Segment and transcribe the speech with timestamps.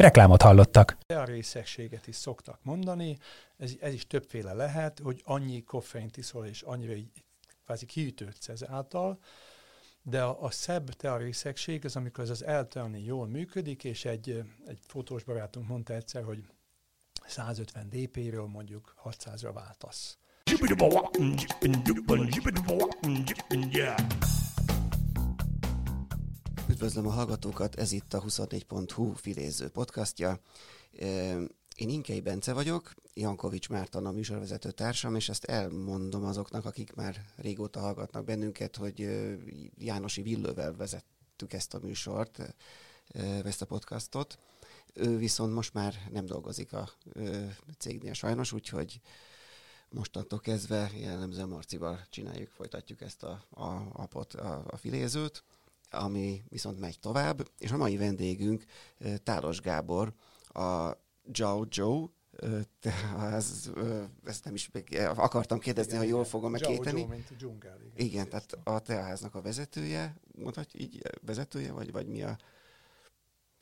[0.00, 0.96] Reklámot hallottak.
[1.06, 3.18] A részegséget is szoktak mondani,
[3.56, 7.24] ez, ez is többféle lehet, hogy annyi koffeint iszol, és annyira így
[7.64, 9.18] kvázi kiütődsz ezáltal,
[10.02, 14.78] de a, a szebb tearészegség az, amikor ez az eltelni jól működik, és egy, egy
[14.86, 16.44] fotós barátunk mondta egyszer, hogy
[17.26, 20.18] 150 dp-ről mondjuk 600-ra váltasz.
[26.70, 30.40] Üdvözlöm a hallgatókat, ez itt a 24.hu filéző podcastja.
[31.76, 37.24] Én Inkei Bence vagyok, Jankovics Márton a műsorvezető társam, és ezt elmondom azoknak, akik már
[37.36, 39.08] régóta hallgatnak bennünket, hogy
[39.78, 42.54] Jánosi Villővel vezettük ezt a műsort,
[43.44, 44.38] ezt a podcastot.
[44.94, 46.90] Ő viszont most már nem dolgozik a
[47.78, 49.00] cégnél sajnos, úgyhogy
[49.88, 55.44] mostantól kezdve jellemzően Marcival csináljuk, folytatjuk ezt a, a, a, pot, a, a filézőt
[55.90, 58.64] ami viszont megy tovább, és a mai vendégünk
[59.22, 60.12] Tálos Gábor,
[60.48, 60.90] a
[61.24, 62.06] Joe Joe,
[63.32, 63.70] ez,
[64.24, 64.70] ezt nem is
[65.16, 66.54] akartam kérdezni, igen, ha jól fogom
[67.36, 67.78] dzsungel.
[67.80, 72.36] Igen, igen tehát a teaháznak a vezetője, mondhatjuk így vezetője, vagy, vagy mi a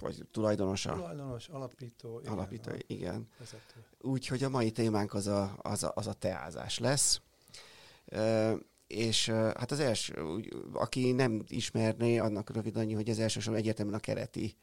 [0.00, 0.92] vagy tulajdonosa?
[0.92, 2.20] Tulajdonos, alapító.
[2.20, 3.28] Igen, alapító, igen.
[4.00, 7.20] Úgyhogy a mai témánk az a, az a, az a teázás lesz
[8.88, 10.40] és hát az első,
[10.72, 14.56] aki nem ismerné, annak rövid annyi, hogy az elsősorban egyértelműen a kereti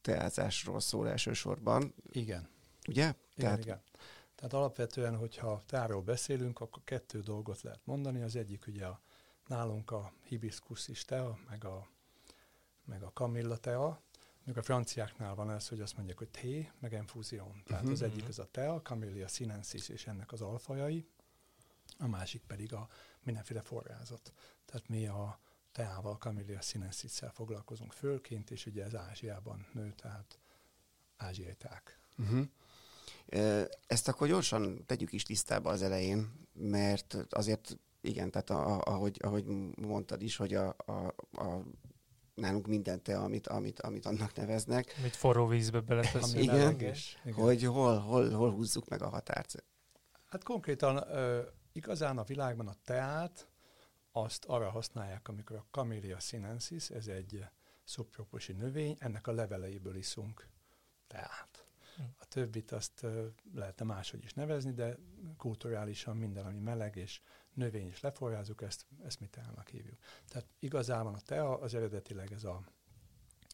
[0.00, 1.94] teázásról szól elsősorban.
[2.10, 2.48] Igen.
[2.88, 3.02] Ugye?
[3.04, 3.58] Igen, Tehát...
[3.58, 3.82] igen.
[4.34, 8.22] Tehát alapvetően, hogyha táról beszélünk, akkor kettő dolgot lehet mondani.
[8.22, 9.00] Az egyik ugye a,
[9.46, 11.88] nálunk a hibiscus tea, meg a,
[12.84, 14.02] meg a kamilla tea,
[14.44, 17.62] még a franciáknál van ez, hogy azt mondják, hogy té, meg infúzión.
[17.66, 17.98] Tehát uh-huh.
[17.98, 21.06] az egyik az a tea, Camellia sinensis és ennek az alfajai,
[21.98, 22.88] a másik pedig a
[23.22, 24.32] mindenféle forrázat.
[24.64, 25.38] Tehát mi a
[25.72, 30.38] teával, Camellia sinensis foglalkozunk fölként, és ugye ez Ázsiában nő, tehát
[31.16, 31.98] ázsiai teák.
[32.18, 32.46] Uh-huh.
[33.86, 39.44] Ezt akkor gyorsan tegyük is tisztába az elején, mert azért igen, tehát a, ahogy, ahogy
[39.76, 40.92] mondtad is, hogy a, a,
[41.32, 41.62] a
[42.34, 44.94] nálunk minden te, amit, amit, amit annak neveznek.
[44.98, 46.34] Amit forró vízbe beletesz.
[46.34, 46.94] igen, igen,
[47.34, 49.64] hogy hol, hol, hol húzzuk meg a határt.
[50.28, 51.04] Hát konkrétan
[51.72, 53.48] Igazán a világban a teát
[54.12, 57.44] azt arra használják, amikor a Camellia sinensis, ez egy
[57.84, 60.48] szubtropusi növény, ennek a leveleiből iszunk
[61.06, 61.66] teát.
[62.18, 63.06] A többit azt
[63.54, 64.98] lehetne máshogy is nevezni, de
[65.36, 67.20] kulturálisan minden, ami meleg és
[67.52, 69.98] növény is leforrázunk, ezt, ezt mi teának hívjuk.
[70.28, 72.62] Tehát igazában a tea az eredetileg ez, a,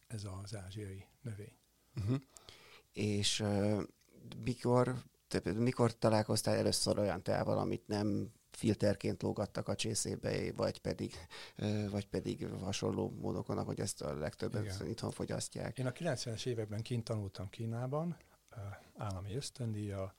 [0.07, 1.57] ez az ázsiai növény.
[1.95, 2.21] Uh-huh.
[2.91, 3.83] És uh,
[4.43, 11.13] mikor te, mikor találkoztál először olyan teával, amit nem filterként lógattak a csészébe, vagy pedig,
[11.89, 14.87] vagy pedig hasonló módokon, ahogy ezt a legtöbben Igen.
[14.87, 15.77] itthon fogyasztják.
[15.77, 18.17] Én a 90-es években kint tanultam Kínában,
[18.97, 20.13] állami ösztöndíja,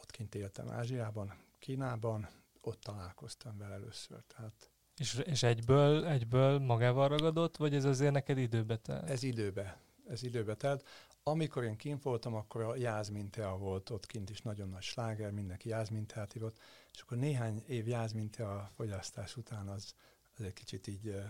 [0.00, 2.28] ott kint éltem Ázsiában, Kínában,
[2.60, 4.22] ott találkoztam vele először.
[4.36, 9.10] Tehát és, és egyből, egyből magával ragadott, vagy ez azért neked időbe telt?
[9.10, 10.86] Ez időbe, ez időbe telt.
[11.24, 15.68] Amikor én kint voltam, akkor a jászmintea volt ott kint is nagyon nagy sláger, mindenki
[15.68, 16.58] jászminteát ívott,
[16.92, 19.94] és akkor néhány év jászmintea fogyasztás után az,
[20.36, 21.24] az egy kicsit így uh,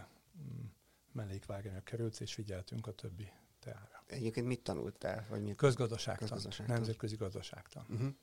[1.12, 4.02] mellékvágányra került, és figyeltünk a többi teára.
[4.06, 5.26] Egyébként mit tanultál?
[5.28, 5.56] Vagy mit?
[5.56, 6.76] Közgazdaságtan, Közgazdaságtan.
[6.76, 7.86] nemzetközi gazdaságtan.
[7.88, 8.14] Uh-huh.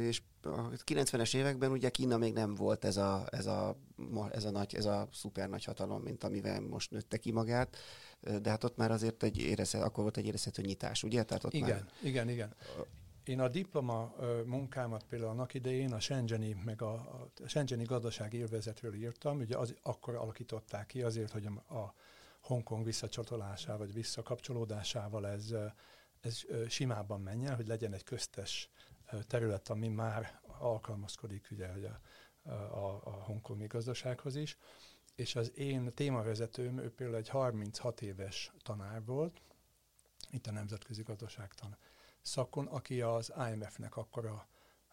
[0.00, 3.76] És a 90-es években ugye Kína még nem volt ez a, ez a,
[4.30, 7.76] ez a, nagy, ez a szuper nagy hatalom, mint amivel most nőtte ki magát
[8.42, 11.22] de hát ott már azért egy érezhet, akkor volt egy érezhető nyitás, ugye?
[11.22, 11.92] Tehát ott igen, már...
[12.02, 12.54] igen, igen.
[13.24, 14.14] Én a diploma
[14.44, 19.74] munkámat például annak idején a Shenzheni, meg a, a Shenzheni gazdasági élvezetről írtam, ugye az,
[19.82, 21.94] akkor alakították ki azért, hogy a, a
[22.40, 25.54] Hongkong visszacsatolásával, vagy visszakapcsolódásával ez,
[26.20, 28.70] ez simábban menjen, hogy legyen egy köztes
[29.26, 31.68] terület, ami már alkalmazkodik ugye,
[32.42, 34.58] a, a, a hongkongi gazdasághoz is
[35.14, 39.40] és az én témavezetőm, ő például egy 36 éves tanár volt,
[40.30, 41.76] itt a Nemzetközi Gazdaságtan
[42.22, 44.46] szakon, aki az IMF-nek akkor a,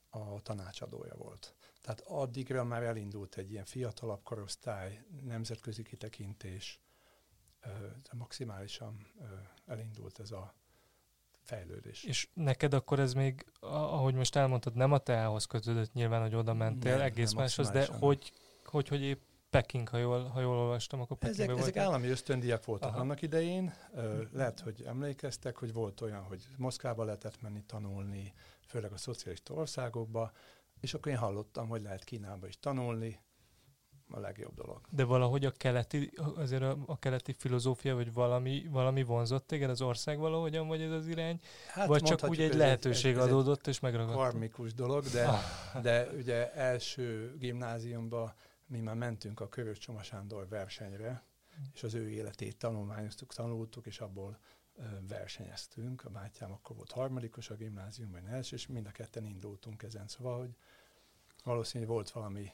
[0.10, 1.56] a tanácsadója volt.
[1.82, 6.80] Tehát addigra már elindult egy ilyen fiatalabb korosztály, nemzetközi kitekintés,
[8.12, 9.08] maximálisan
[9.66, 10.54] elindult ez a,
[11.42, 12.04] fejlődés.
[12.04, 16.54] És neked akkor ez még, ahogy most elmondtad, nem a teához kötődött nyilván, hogy oda
[16.54, 18.32] mentél, Nem, egész nem, máshoz, de hogy,
[18.66, 21.92] hogy, hogy épp Peking, ha jól, ha jól olvastam, akkor Ezek, Pekingben ezek voltál?
[21.92, 23.00] állami ösztöndíjak voltak Aha.
[23.00, 23.74] Annak idején.
[23.94, 28.34] Ö, lehet, hogy emlékeztek, hogy volt olyan, hogy Moszkvába lehetett menni tanulni,
[28.66, 30.32] főleg a szocialista országokba,
[30.80, 33.20] és akkor én hallottam, hogy lehet Kínába is tanulni,
[34.14, 34.82] a legjobb dolog.
[34.90, 39.82] De valahogy a keleti, azért a, a keleti filozófia, vagy valami, valami vonzott téged az
[39.82, 41.40] ország valahogyan, vagy ez az irány?
[41.68, 44.16] Hát vagy csak úgy egy lehetőség ez, ez adódott, és megragadt?
[44.16, 45.82] karmikus dolog, de, Ah.
[45.82, 48.36] de ugye első gimnáziumba
[48.66, 51.24] mi már mentünk a Körös Csoma Sándor versenyre,
[51.74, 54.38] és az ő életét tanulmányoztuk, tanultuk, és abból
[55.08, 56.06] versenyeztünk.
[56.06, 60.08] A bátyám akkor volt harmadikos a gimnáziumban, első, és mind a ketten indultunk ezen.
[60.08, 60.56] Szóval, hogy
[61.44, 62.52] valószínűleg volt valami.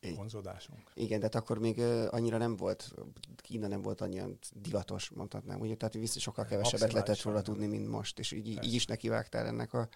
[0.00, 0.90] Vonzódásunk.
[0.94, 1.80] Igen, de hát akkor még
[2.10, 2.94] annyira nem volt,
[3.36, 5.60] Kína nem volt annyira divatos, mondhatnám.
[5.60, 8.74] Ugye, tehát vissza sokkal kevesebbet lehetett róla tudni, mint most, és így, így Persze.
[8.74, 9.88] is nekivágtál ennek a...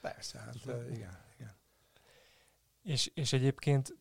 [0.00, 1.54] Persze, hát ö, igen, igen.
[2.82, 3.96] És, és egyébként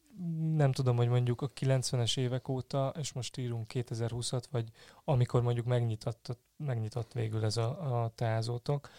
[0.56, 4.70] nem tudom, hogy mondjuk a 90-es évek óta, és most írunk 2020-at, vagy
[5.04, 8.90] amikor mondjuk megnyitott, megnyitott végül ez a, a teázótok,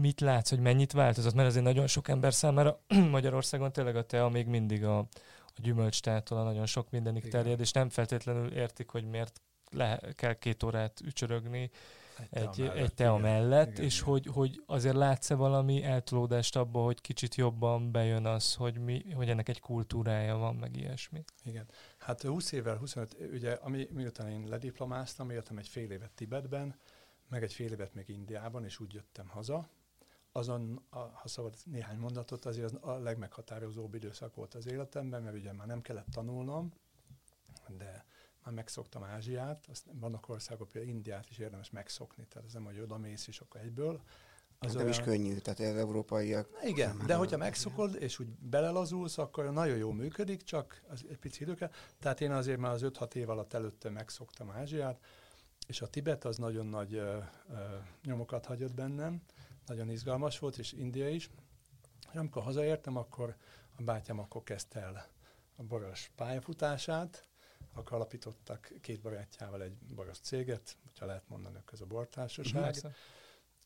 [0.00, 1.34] mit látsz, hogy mennyit változott?
[1.34, 4.98] Mert azért nagyon sok ember számára Magyarországon tényleg a tea még mindig a,
[5.46, 7.40] a gyümölcstától a nagyon sok mindenig Igen.
[7.40, 9.40] terjed, és nem feltétlenül értik, hogy miért
[9.70, 11.70] le, kell két órát ücsörögni
[12.30, 13.20] egy, tea egy tea igen.
[13.20, 14.08] mellett, Igen, és igen.
[14.08, 19.28] hogy, hogy azért látsz-e valami eltolódást abba, hogy kicsit jobban bejön az, hogy, mi, hogy
[19.28, 21.24] ennek egy kultúrája van, meg ilyesmi.
[21.44, 21.66] Igen.
[21.98, 26.74] Hát 20 évvel, 25, ugye, ami, miután én lediplomáztam, éltem egy fél évet Tibetben,
[27.28, 29.68] meg egy fél évet még Indiában, és úgy jöttem haza.
[30.32, 35.36] Azon, a, ha szabad néhány mondatot, azért az a legmeghatározóbb időszak volt az életemben, mert
[35.36, 36.72] ugye már nem kellett tanulnom,
[37.76, 38.04] de
[38.44, 42.80] már megszoktam Ázsiát, azt vannak országok, például Indiát is érdemes megszokni, tehát ez nem, hogy
[42.80, 44.00] oda mész és akkor egyből.
[44.58, 46.48] Az nem is könnyű, tehát az európaiak...
[46.64, 51.18] Igen, Nem, de hogyha megszokod, és úgy belelazulsz, akkor nagyon jól működik, csak az egy
[51.18, 51.70] pici idő kell.
[51.98, 55.00] Tehát én azért már az 5-6 év alatt előtte megszoktam Ázsiát,
[55.66, 57.18] és a Tibet az nagyon nagy ö,
[57.48, 59.22] ö, nyomokat hagyott bennem,
[59.66, 61.30] nagyon izgalmas volt, és India is.
[62.12, 63.36] És amikor hazaértem, akkor
[63.76, 65.08] a bátyám akkor kezdte el
[65.56, 67.28] a boros pályafutását,
[67.72, 72.94] akkor alapítottak két barátjával egy boros céget, hogyha lehet mondani, ez a bortársaság Persze.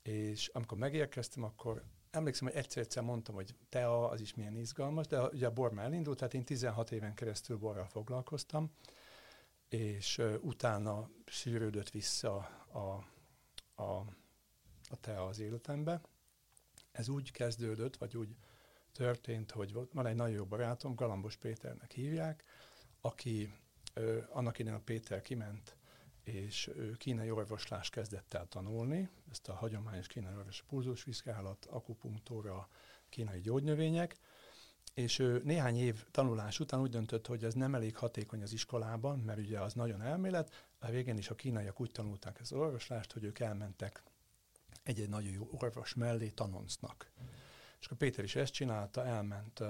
[0.03, 5.23] és amikor megérkeztem, akkor emlékszem, hogy egyszer-egyszer mondtam, hogy tea, az is milyen izgalmas, de
[5.23, 8.73] ugye a bor már elindult, tehát én 16 éven keresztül borral foglalkoztam,
[9.69, 12.37] és utána sűrődött vissza
[12.73, 13.05] a,
[13.83, 14.07] a,
[14.89, 16.01] a tea az életembe.
[16.93, 18.37] Ez úgy kezdődött, vagy úgy
[18.93, 22.45] történt, hogy van egy nagyon jó barátom, Galambos Péternek hívják,
[23.01, 23.55] aki
[23.95, 25.77] ö, annak idején a Péter kiment
[26.29, 32.69] és ő kínai orvoslást kezdett el tanulni, ezt a hagyományos kínai orvos pulzusvizsgálat, akupunktúra,
[33.09, 34.17] kínai gyógynövények,
[34.99, 39.19] és ő néhány év tanulás után úgy döntött, hogy ez nem elég hatékony az iskolában,
[39.19, 43.25] mert ugye az nagyon elmélet, a végén is a kínaiak úgy tanulták az orvoslást, hogy
[43.25, 44.03] ők elmentek
[44.83, 47.11] egy-egy nagyon jó orvos mellé tanoncnak.
[47.81, 49.63] És akkor Péter is ezt csinálta, elment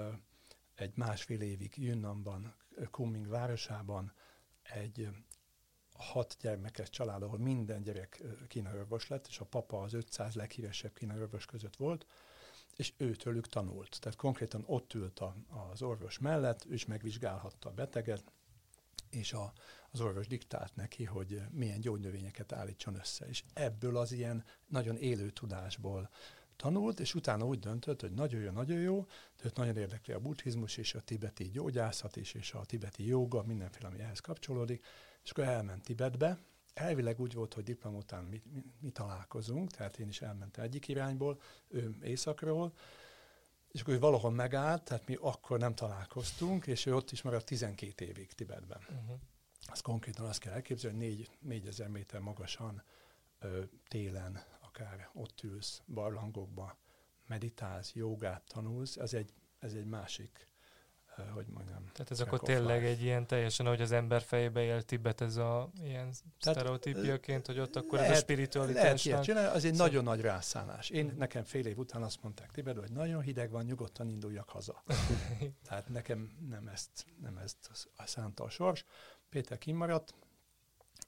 [0.75, 2.55] egy másfél évig Yunnanban,
[2.91, 4.13] Kunming városában,
[4.63, 5.09] egy
[5.93, 10.93] hat gyermekes család, ahol minden gyerek kínai orvos lett, és a papa az 500 leghíresebb
[10.93, 12.05] kínai orvos között volt,
[12.75, 13.97] és őtőlük tanult.
[13.99, 15.35] Tehát konkrétan ott ült a,
[15.71, 18.23] az orvos mellett, ő is megvizsgálhatta a beteget,
[19.09, 19.53] és a,
[19.91, 23.27] az orvos diktált neki, hogy milyen gyógynövényeket állítson össze.
[23.27, 26.09] És ebből az ilyen nagyon élő tudásból
[26.55, 29.05] tanult, és utána úgy döntött, hogy nagyon jó, nagyon jó,
[29.37, 33.43] de őt nagyon érdekli a buddhizmus és a tibeti gyógyászat is, és a tibeti joga,
[33.43, 34.85] mindenféle, ami ehhez kapcsolódik,
[35.23, 36.39] és akkor elment Tibetbe.
[36.73, 40.87] Elvileg úgy volt, hogy diplom után mi, mi, mi találkozunk, tehát én is elmentem egyik
[40.87, 42.73] irányból, ő északról,
[43.71, 47.45] és akkor ő valahol megállt, tehát mi akkor nem találkoztunk, és ő ott is maradt
[47.45, 48.81] 12 évig Tibetben.
[48.89, 49.19] Uh-huh.
[49.71, 52.83] Az konkrétan azt kell elképzelni, hogy 4, 4000 méter magasan
[53.39, 56.77] ö, télen akár ott ülsz barlangokba,
[57.27, 60.48] meditálsz, jogát tanulsz, ez egy, ez egy másik,
[61.27, 61.85] hogy mondjam.
[61.91, 65.69] Tehát ez akkor tényleg egy ilyen teljesen, ahogy az ember fejébe él Tibet, ez a
[65.83, 69.05] ilyen sztereotípiaként, hogy ott akkor ez a lehet- Lehet spiritualitásnak.
[69.05, 70.89] ilyet csinálni, az egy Szóval- nagyon nagy rászállás.
[70.89, 74.83] Én nekem fél év után azt mondták Tibetben, hogy nagyon hideg van, nyugodtan induljak haza.
[75.67, 78.85] Tehát nekem nem ezt, nem ezt a szánta a sors.
[79.29, 80.13] Péter kimaradt,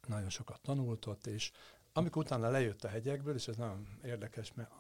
[0.08, 1.52] nagyon sokat tanult ott, és
[1.94, 4.72] amikor utána lejött a hegyekből, és ez nagyon érdekes, mert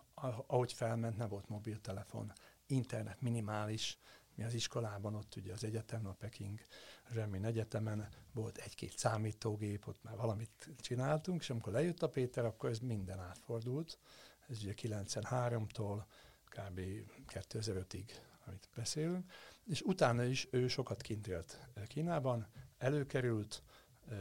[0.47, 2.31] ahogy felment, nem volt mobiltelefon,
[2.67, 3.97] internet minimális,
[4.35, 6.59] mi az iskolában, ott ugye az egyetem, a Peking
[7.13, 12.69] Zsemmin Egyetemen volt egy-két számítógép, ott már valamit csináltunk, és amikor lejött a Péter, akkor
[12.69, 13.99] ez minden átfordult.
[14.47, 16.03] Ez ugye 93-tól
[16.45, 16.79] kb.
[17.27, 18.09] 2005-ig,
[18.45, 19.31] amit beszélünk,
[19.65, 22.47] és utána is ő sokat kint élt Kínában,
[22.77, 23.63] előkerült,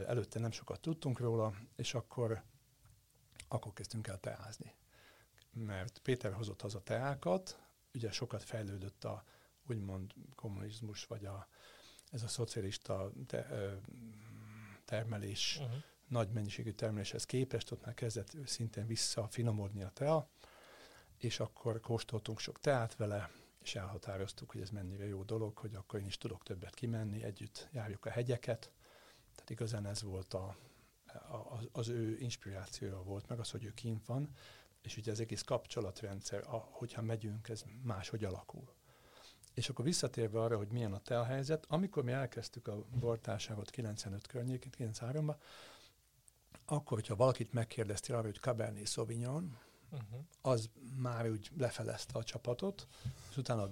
[0.07, 2.43] előtte nem sokat tudtunk róla, és akkor,
[3.47, 4.75] akkor kezdtünk el teázni.
[5.53, 7.59] Mert Péter hozott haza teákat,
[7.93, 9.23] ugye sokat fejlődött a
[9.67, 11.47] úgymond kommunizmus, vagy a,
[12.11, 13.73] ez a szocialista te, ö,
[14.85, 15.75] termelés, uh-huh.
[16.07, 20.29] nagy mennyiségű termeléshez képest, ott már kezdett szintén visszafinomodni a tea,
[21.17, 25.99] és akkor kóstoltunk sok teát vele, és elhatároztuk, hogy ez mennyire jó dolog, hogy akkor
[25.99, 28.71] én is tudok többet kimenni, együtt járjuk a hegyeket.
[29.35, 30.55] Tehát igazán ez volt a,
[31.05, 34.29] a, az ő inspirációja volt, meg az, hogy ő kint van,
[34.81, 38.73] és ugye az egész kapcsolatrendszer, a, hogyha megyünk, ez máshogy alakul.
[39.53, 44.71] És akkor visszatérve arra, hogy milyen a telhelyzet, amikor mi elkezdtük a bortárságot 95 környékén,
[44.77, 45.35] 93-ban,
[46.65, 49.57] akkor, hogyha valakit megkérdeztél arra, hogy Cabernet Sauvignon,
[49.91, 50.19] uh-huh.
[50.41, 52.87] az már úgy lefelezte a csapatot,
[53.29, 53.69] és utána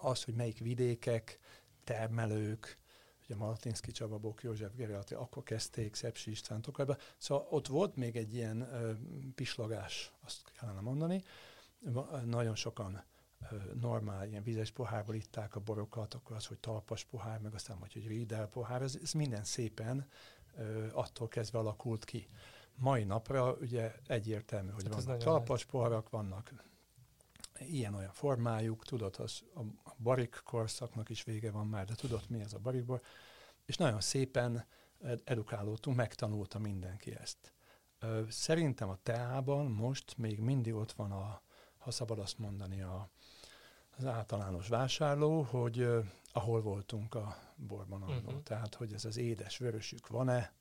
[0.00, 1.38] az, hogy melyik vidékek,
[1.84, 2.78] termelők,
[3.24, 6.96] ugye Malatinszki Csaba, Bok József Gerelati, akkor kezdték Szepsi István Tokajba.
[7.18, 8.92] Szóval ott volt még egy ilyen ö,
[9.34, 11.22] pislagás, azt kellene mondani.
[12.24, 13.04] Nagyon sokan
[13.80, 17.92] normál, ilyen vizes pohárból itták a borokat, akkor az, hogy talpas pohár, meg aztán, hogy,
[17.92, 20.08] hogy Riedel pohár, ez, ez minden szépen
[20.56, 22.28] ö, attól kezdve alakult ki
[22.74, 26.52] mai napra ugye egyértelmű, hogy hát vannak talpas poharak, vannak
[27.58, 32.40] ilyen-olyan formájuk, tudod, az a, a barik korszaknak is vége van már, de tudod, mi
[32.40, 33.02] ez a barikbor,
[33.64, 34.64] és nagyon szépen
[35.24, 37.52] edukálódtunk, megtanulta mindenki ezt.
[38.28, 41.42] Szerintem a teában most még mindig ott van a,
[41.78, 43.10] ha szabad azt mondani, a,
[43.96, 45.88] az általános vásárló, hogy
[46.32, 48.14] ahol voltunk a borban annó.
[48.14, 48.42] Uh-huh.
[48.42, 50.52] Tehát, hogy ez az édes vörösük van-e,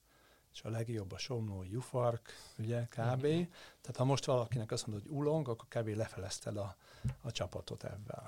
[0.54, 3.24] és a legjobb a somló jufark, ugye, kb.
[3.24, 3.48] Uh-huh.
[3.82, 5.88] Tehát ha most valakinek azt mondod, hogy ulong, akkor kb.
[5.88, 6.76] lefelezted a,
[7.22, 8.24] a csapatot ebben.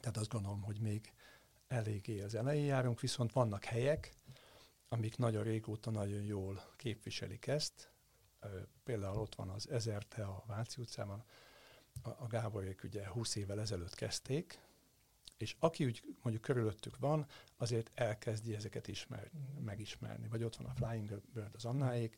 [0.00, 1.12] Tehát azt gondolom, hogy még
[1.68, 4.16] eléggé az elején járunk, viszont vannak helyek,
[4.88, 7.90] amik nagyon régóta nagyon jól képviselik ezt.
[8.84, 11.24] Például ott van az Ezerte a Váci utcában,
[12.02, 14.60] a Gáborék ugye 20 évvel ezelőtt kezdték,
[15.36, 17.26] és aki úgy mondjuk körülöttük van,
[17.56, 20.28] azért elkezdi ezeket ismer, megismerni.
[20.28, 22.16] Vagy ott van a Flying Bird, az Annáék,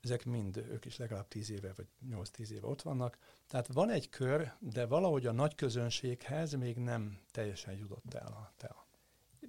[0.00, 3.18] ezek mind, ők is legalább 10 éve, vagy 8-10 éve ott vannak.
[3.46, 8.52] Tehát van egy kör, de valahogy a nagy közönséghez még nem teljesen jutott el a
[8.56, 8.81] tea.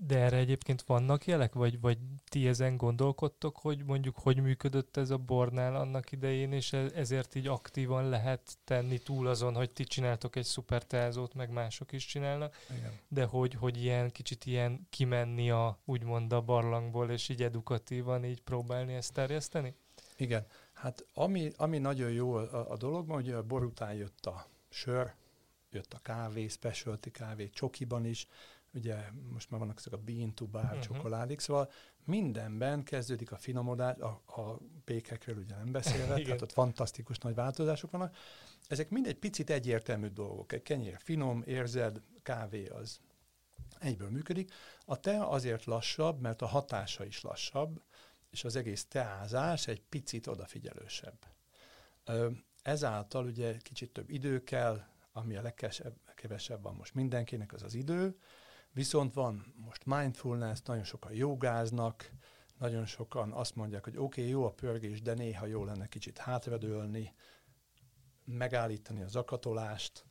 [0.05, 5.09] De erre egyébként vannak jelek, vagy, vagy ti ezen gondolkodtok, hogy mondjuk hogy működött ez
[5.09, 9.83] a bornál annak idején, és e- ezért így aktívan lehet tenni túl azon, hogy ti
[9.83, 12.91] csináltok egy szuper teázót, meg mások is csinálnak, Igen.
[13.07, 18.41] de hogy, hogy ilyen kicsit ilyen kimenni a úgymond a barlangból, és így edukatívan így
[18.41, 19.75] próbálni ezt terjeszteni?
[20.17, 24.47] Igen, hát ami, ami nagyon jó a, a dologban, hogy a bor után jött a
[24.69, 25.13] sör,
[25.71, 28.27] jött a kávé, specialty kávé, csokiban is,
[28.73, 28.95] ugye
[29.31, 30.79] most már vannak ezek a bean to bar uh-huh.
[30.79, 31.71] csokoládék, szóval
[32.05, 37.91] mindenben kezdődik a finomodás, a, a pékekről ugye nem beszélve, tehát ott fantasztikus nagy változások
[37.91, 38.15] vannak.
[38.67, 40.51] Ezek mind egy picit egyértelmű dolgok.
[40.51, 42.99] Egy kenyér finom, érzed, kávé az
[43.79, 44.51] egyből működik.
[44.85, 47.81] A tea azért lassabb, mert a hatása is lassabb,
[48.29, 51.17] és az egész teázás egy picit odafigyelősebb.
[52.61, 58.17] Ezáltal ugye kicsit több idő kell, ami a legkevesebb van most mindenkinek, az az idő,
[58.73, 62.11] Viszont van most mindfulness, nagyon sokan jogáznak,
[62.57, 66.17] nagyon sokan azt mondják, hogy oké, okay, jó a pörgés, de néha jó lenne kicsit
[66.17, 67.13] hátradőlni,
[68.25, 70.05] megállítani az akatolást,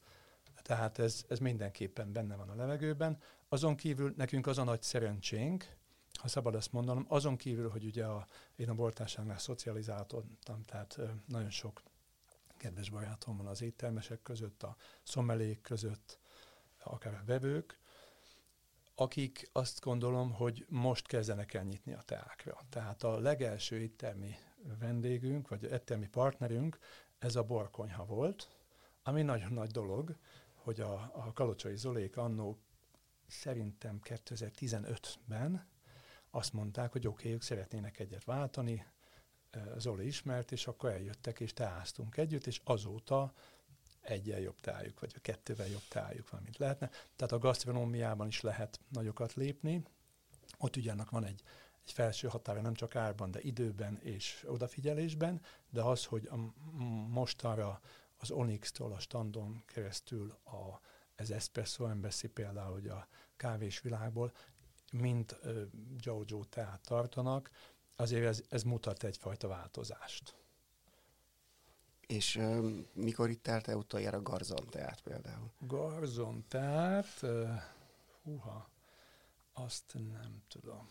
[0.63, 3.19] tehát ez, ez mindenképpen benne van a levegőben.
[3.49, 5.77] Azon kívül nekünk az a nagy szerencsénk,
[6.21, 8.27] ha szabad ezt mondanom, azon kívül, hogy ugye a,
[8.57, 11.83] én a bortárságnál szocializálódtam, tehát nagyon sok
[12.57, 16.19] kedves barátom van az éttermesek között, a szomelék között,
[16.85, 17.79] akár a vevők,
[18.95, 22.59] akik azt gondolom, hogy most kezdenek el nyitni a teákra.
[22.69, 24.35] Tehát a legelső éttermi
[24.79, 26.79] vendégünk, vagy éttermi partnerünk,
[27.19, 28.49] ez a borkonyha volt,
[29.03, 30.17] ami nagyon nagy dolog,
[30.55, 32.59] hogy a, a Kalocsai Zolék annó
[33.27, 35.67] szerintem 2015-ben
[36.31, 38.87] azt mondták, hogy oké, okay, ők szeretnének egyet váltani,
[39.77, 43.33] Zoli ismert, és akkor eljöttek, és teáztunk együtt, és azóta
[44.03, 46.91] egyen jobb tájuk, vagy a kettővel jobb tájuk van, mint lehetne.
[47.17, 49.83] Tehát a gasztronómiában is lehet nagyokat lépni.
[50.59, 51.43] Ott ugye annak van egy,
[51.85, 55.41] egy felső határa nem csak árban, de időben és odafigyelésben,
[55.71, 56.37] de az, hogy a,
[57.09, 57.81] mostanra
[58.17, 60.81] az Onyx-tól a standon keresztül a
[61.15, 64.33] ez Espresso Embassy például, hogy a kávés világból,
[64.93, 65.63] mind uh,
[65.99, 67.51] Jojo teát tartanak,
[67.97, 70.35] azért ez, ez mutat egyfajta változást.
[72.13, 75.51] És uh, mikor itt te utoljára garzon teát például?
[75.59, 77.49] Garzon teát, uh,
[78.23, 78.69] húha,
[79.53, 80.89] azt nem tudom.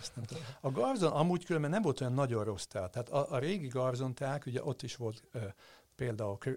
[0.00, 0.42] Azt nem tudom.
[0.60, 2.90] A garzon amúgy különben nem volt olyan nagyon rossz teát.
[2.90, 5.42] Tehát a, a régi garzon teák, ugye ott is volt uh,
[5.94, 6.56] például uh,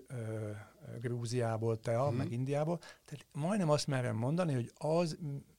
[1.00, 2.18] Grúziából tea, hmm.
[2.18, 2.78] meg Indiából.
[2.78, 5.18] Tehát majdnem azt merem mondani, hogy az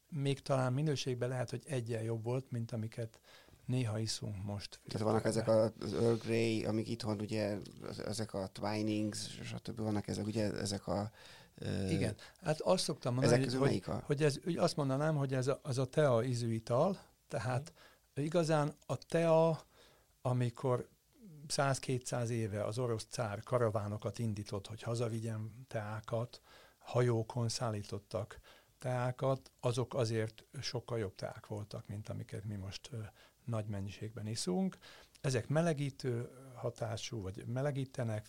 [0.09, 3.21] még talán minőségben lehet, hogy egyen jobb volt, mint amiket
[3.69, 4.81] néha iszunk most.
[4.89, 7.57] Tehát vannak ezek az Earl Grey, amik itthon ugye,
[8.07, 9.81] ezek a Twinings, stb.
[9.81, 11.11] vannak ezek, ugye ezek a
[11.61, 14.03] Uh, Igen, hát azt szoktam mondani, ezek hogy, a...
[14.05, 16.99] hogy ez, hogy azt mondanám, hogy ez a, az a tea ízűital,
[17.29, 17.73] tehát
[18.21, 18.25] mm.
[18.25, 19.61] igazán a tea,
[20.23, 20.89] amikor
[21.49, 26.41] 100-200 éve az orosz cár karavánokat indított, hogy hazavigyen teákat,
[26.79, 28.41] hajókon szállítottak
[28.79, 32.91] teákat, azok azért sokkal jobb teák voltak, mint amiket mi most
[33.49, 34.79] nagy mennyiségben iszunk.
[35.21, 38.29] Ezek melegítő hatású, vagy melegítenek,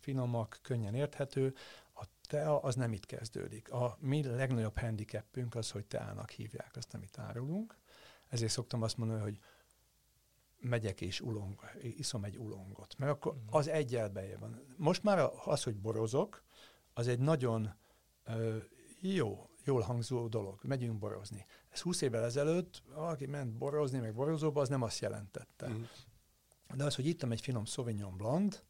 [0.00, 1.54] finomak, könnyen érthető.
[1.94, 3.72] A tea az nem itt kezdődik.
[3.72, 7.76] A mi legnagyobb handicapünk az, hogy teának hívják, azt nem itt árulunk.
[8.28, 9.38] Ezért szoktam azt mondani, hogy
[10.62, 13.56] megyek és ulong, iszom egy ulongot, mert akkor mhm.
[13.56, 14.60] az egyel van.
[14.76, 16.44] Most már az, hogy borozok,
[16.92, 17.74] az egy nagyon
[18.24, 18.56] ö,
[19.00, 20.58] jó, jól hangzó dolog.
[20.62, 21.46] Megyünk borozni.
[21.70, 25.68] Ez 20 évvel ezelőtt, aki ment borozni, meg borozóba, az nem azt jelentette.
[25.68, 25.82] Mm.
[26.74, 28.62] De az, hogy ittam egy finom Sauvignon Blanc,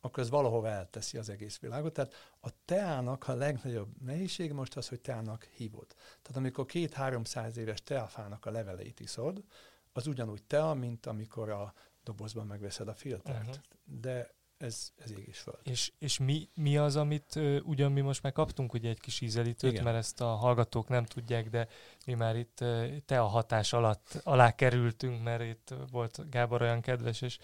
[0.00, 1.92] akkor ez valahova elteszi az egész világot.
[1.92, 5.86] Tehát a teának a legnagyobb nehézség most az, hogy teának hívod.
[5.96, 9.44] Tehát amikor két-háromszáz éves teafának a leveleit iszod,
[9.92, 13.48] az ugyanúgy tea, mint amikor a dobozban megveszed a filtert.
[13.48, 14.00] Uh-huh.
[14.00, 15.58] De ez, ez ég is föld.
[15.62, 19.20] És, és mi, mi az, amit uh, ugyan mi most már kaptunk ugye egy kis
[19.20, 19.84] ízelítőt, Igen.
[19.84, 21.68] mert ezt a hallgatók nem tudják, de
[22.06, 26.80] mi már itt uh, te a hatás alatt alá kerültünk, mert itt volt Gábor olyan
[26.80, 27.38] kedves, és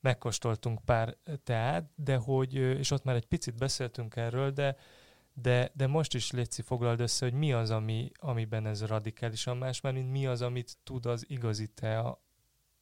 [0.00, 4.76] megkóstoltunk pár teát, de hogy, és ott már egy picit beszéltünk erről, de
[5.32, 9.80] de, de most is Léci foglald össze, hogy mi az, ami, amiben ez radikálisan más,
[9.80, 12.22] mert mint mi az, amit tud az igazi tea,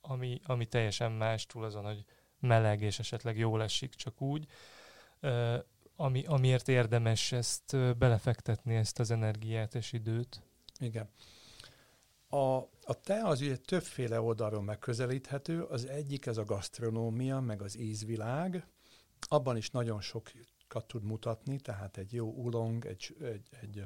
[0.00, 2.04] ami, ami teljesen más túl azon, hogy
[2.40, 4.46] meleg és esetleg jól esik csak úgy,
[5.96, 10.42] ami, amiért érdemes ezt belefektetni, ezt az energiát és időt.
[10.78, 11.10] Igen.
[12.28, 15.62] A, a te az ugye többféle oldalról megközelíthető.
[15.62, 18.66] Az egyik ez a gasztronómia, meg az ízvilág.
[19.20, 23.84] Abban is nagyon sokat tud mutatni, tehát egy jó ulong, egy, egy, egy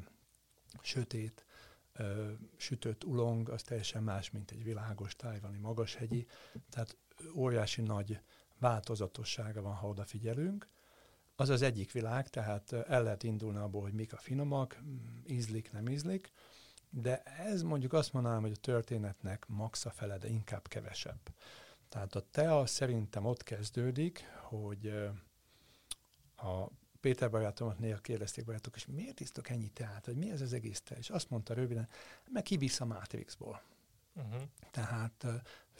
[0.82, 1.46] sötét,
[1.92, 6.26] ö, sütött ulong, az teljesen más, mint egy világos tájvani magashegyi.
[6.70, 6.96] Tehát
[7.34, 8.20] óriási nagy
[8.62, 10.68] változatossága van, ha odafigyelünk.
[11.36, 14.82] Az az egyik világ, tehát el lehet indulni abból, hogy mik a finomak,
[15.26, 16.32] ízlik, nem ízlik,
[16.90, 21.34] de ez mondjuk azt mondanám, hogy a történetnek maxa fele, de inkább kevesebb.
[21.88, 24.86] Tehát a tea szerintem ott kezdődik, hogy
[26.36, 26.66] a
[27.00, 30.80] Péter barátomat néha kérdezték barátok, és miért isztok ennyi teát, vagy mi ez az egész
[30.80, 30.96] te?
[30.96, 31.88] És azt mondta röviden,
[32.30, 33.62] meg kivisz a Matrixból.
[34.14, 34.42] Uh-huh.
[34.70, 35.26] Tehát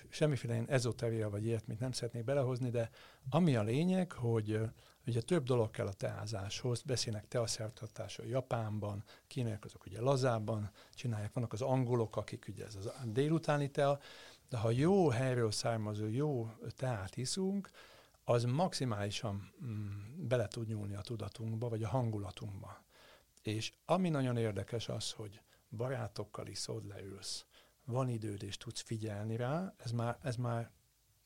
[0.08, 2.90] semmiféle ilyen ezoteria vagy ilyet, nem szeretnék belehozni, de
[3.30, 4.60] ami a lényeg, hogy
[5.06, 11.52] ugye több dolog kell a teázáshoz, beszélnek teaszertartásról Japánban, kínaiak azok ugye lazábban csinálják, vannak
[11.52, 13.98] az angolok, akik ugye ez a délutáni tea,
[14.48, 17.70] de ha jó helyről származó, jó teát iszunk,
[18.24, 22.84] az maximálisan mm, bele tud nyúlni a tudatunkba, vagy a hangulatunkba.
[23.42, 27.46] És ami nagyon érdekes az, hogy barátokkal iszod, leülsz,
[27.84, 30.70] van időd és tudsz figyelni rá, ez már, ez már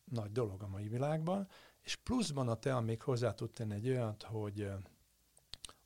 [0.04, 1.48] nagy dolog a mai világban,
[1.80, 4.60] és pluszban a te, még hozzá tud tenni egy olyat, hogy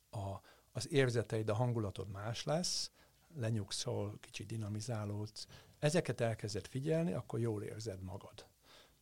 [0.09, 2.91] a, az érzeteid, a hangulatod más lesz,
[3.35, 5.47] lenyugszol, kicsit dinamizálódsz,
[5.79, 8.47] ezeket elkezded figyelni, akkor jól érzed magad.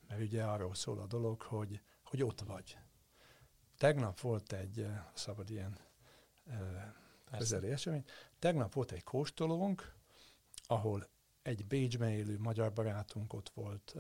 [0.08, 2.77] Mert ugye arról szól a dolog, hogy, hogy ott vagy.
[3.77, 5.77] Tegnap volt egy, szabad ilyen
[7.38, 8.03] közeli esemény,
[8.39, 9.93] tegnap volt egy kóstolónk,
[10.63, 11.08] ahol
[11.41, 13.95] egy Bécsben élő magyar barátunk ott volt,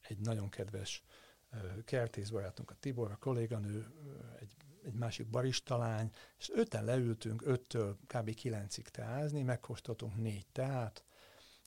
[0.00, 1.04] egy nagyon kedves
[1.84, 3.86] kertész barátunk, a Tibor, a kolléganő,
[4.40, 8.34] egy, egy másik baristalány, és öten leültünk öttől kb.
[8.34, 11.04] kilencig teázni, megkóstoltunk négy teát,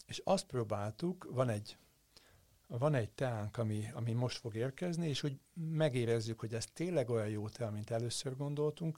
[0.06, 1.78] és azt próbáltuk, van egy
[2.68, 7.30] van egy teánk, ami, ami most fog érkezni, és úgy megérezzük, hogy ez tényleg olyan
[7.30, 8.98] jó tea, mint először gondoltunk,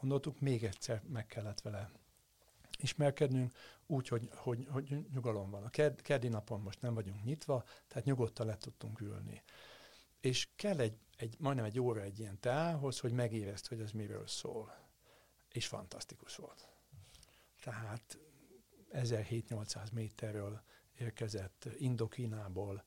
[0.00, 1.90] gondoltuk, még egyszer meg kellett vele
[2.84, 3.52] ismerkednünk,
[3.86, 5.64] úgy, hogy, hogy, hogy nyugalom van.
[5.64, 9.42] A ked, keddi napon most nem vagyunk nyitva, tehát nyugodtan le tudtunk ülni.
[10.20, 14.26] És kell egy, egy, majdnem egy óra egy ilyen teához, hogy megérezd, hogy ez miről
[14.26, 14.82] szól.
[15.48, 16.68] és fantasztikus volt.
[17.62, 18.18] Tehát
[18.90, 20.62] 1700 méterről
[20.98, 22.84] érkezett Indokínából,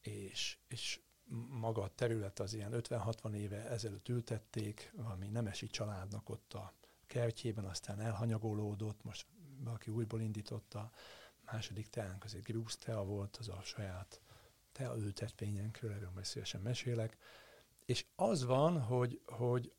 [0.00, 1.00] és, és
[1.48, 6.77] maga a terület az ilyen 50-60 éve ezelőtt ültették, valami nemesi családnak ott a
[7.08, 9.26] kertjében, aztán elhanyagolódott, most
[9.64, 10.90] valaki újból indította,
[11.44, 14.20] második teánk az egy grúz tea volt, az a saját
[14.72, 17.16] tea ültetvényenkről, erről majd szívesen mesélek.
[17.84, 19.72] És az van, hogy, hogy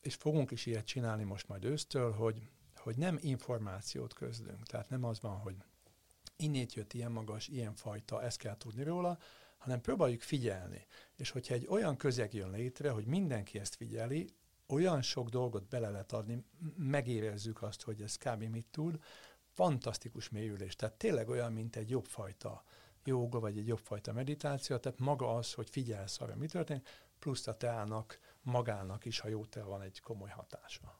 [0.00, 4.66] és fogunk is ilyet csinálni most majd ősztől, hogy, hogy nem információt közlünk.
[4.66, 5.56] Tehát nem az van, hogy
[6.36, 9.18] innét jött ilyen magas, ilyen fajta, ezt kell tudni róla,
[9.58, 10.86] hanem próbáljuk figyelni.
[11.16, 14.34] És hogyha egy olyan közeg jön létre, hogy mindenki ezt figyeli,
[14.68, 16.44] olyan sok dolgot bele lehet adni,
[16.76, 18.42] megérezzük azt, hogy ez kb.
[18.42, 18.98] mit tud,
[19.52, 20.76] fantasztikus mélyülés.
[20.76, 22.64] Tehát tényleg olyan, mint egy jobb fajta
[23.04, 27.46] joga, vagy egy jobb fajta meditáció, tehát maga az, hogy figyelsz arra, mi történik, plusz
[27.46, 30.98] a teának, magának is, ha jó tea van, egy komoly hatása.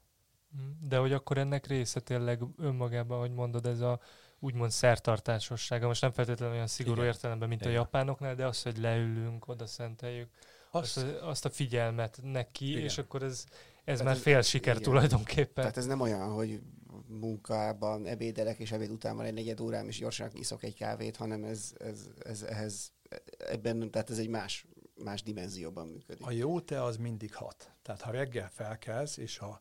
[0.56, 4.00] Mm, de hogy akkor ennek része tényleg önmagában, hogy mondod, ez a
[4.38, 7.06] úgymond szertartásossága, most nem feltétlenül olyan szigorú Igen.
[7.06, 7.72] értelemben, mint Igen.
[7.72, 10.30] a japánoknál, de az, hogy leülünk, oda szenteljük,
[10.74, 12.82] azt, azt, azt a figyelmet neki, Igen.
[12.82, 13.44] és akkor ez,
[13.84, 14.82] ez már fél siker igen.
[14.82, 15.54] tulajdonképpen.
[15.54, 16.60] Tehát ez nem olyan, hogy
[17.06, 21.44] munkában ebédelek, és ebéd után van egy negyed órám, és gyorsan iszok egy kávét, hanem
[21.44, 22.92] ez, ez, ez ehhez,
[23.38, 24.66] ebben, tehát ez egy más,
[25.04, 26.26] más dimenzióban működik.
[26.26, 27.72] A jó te az mindig hat.
[27.82, 29.60] Tehát ha reggel felkelsz, és a,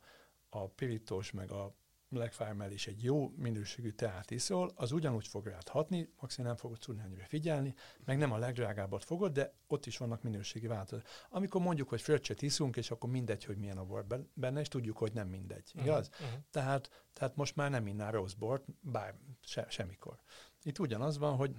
[0.50, 1.76] a pirítós meg a
[2.14, 6.58] Black Farmel is egy jó minőségű teát iszol, az ugyanúgy fog rád hatni, maximum nem
[6.58, 7.74] fogod annyira figyelni,
[8.06, 11.10] meg nem a legdrágábbat fogod, de ott is vannak minőségi változások.
[11.30, 14.98] Amikor mondjuk, hogy fröccset iszunk, és akkor mindegy, hogy milyen a bor benne, és tudjuk,
[14.98, 15.72] hogy nem mindegy.
[15.74, 16.10] Uh-huh, igaz?
[16.14, 16.40] Uh-huh.
[16.52, 20.20] Tehát, tehát most már nem innál rossz bort, bár se, semmikor.
[20.64, 21.56] Itt ugyanaz van, hogy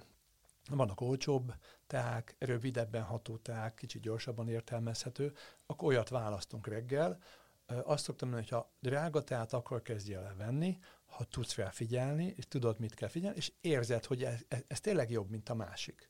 [0.69, 1.53] vannak olcsóbb
[1.87, 5.33] teák, rövidebben ható teák, kicsit gyorsabban értelmezhető,
[5.65, 7.19] akkor olyat választunk reggel,
[7.65, 12.33] azt szoktam mondani, hogy ha drága teát akkor kezdje el venni, ha tudsz rá figyelni,
[12.37, 15.53] és tudod, mit kell figyelni, és érzed, hogy ez, ez, ez tényleg jobb, mint a
[15.53, 16.09] másik.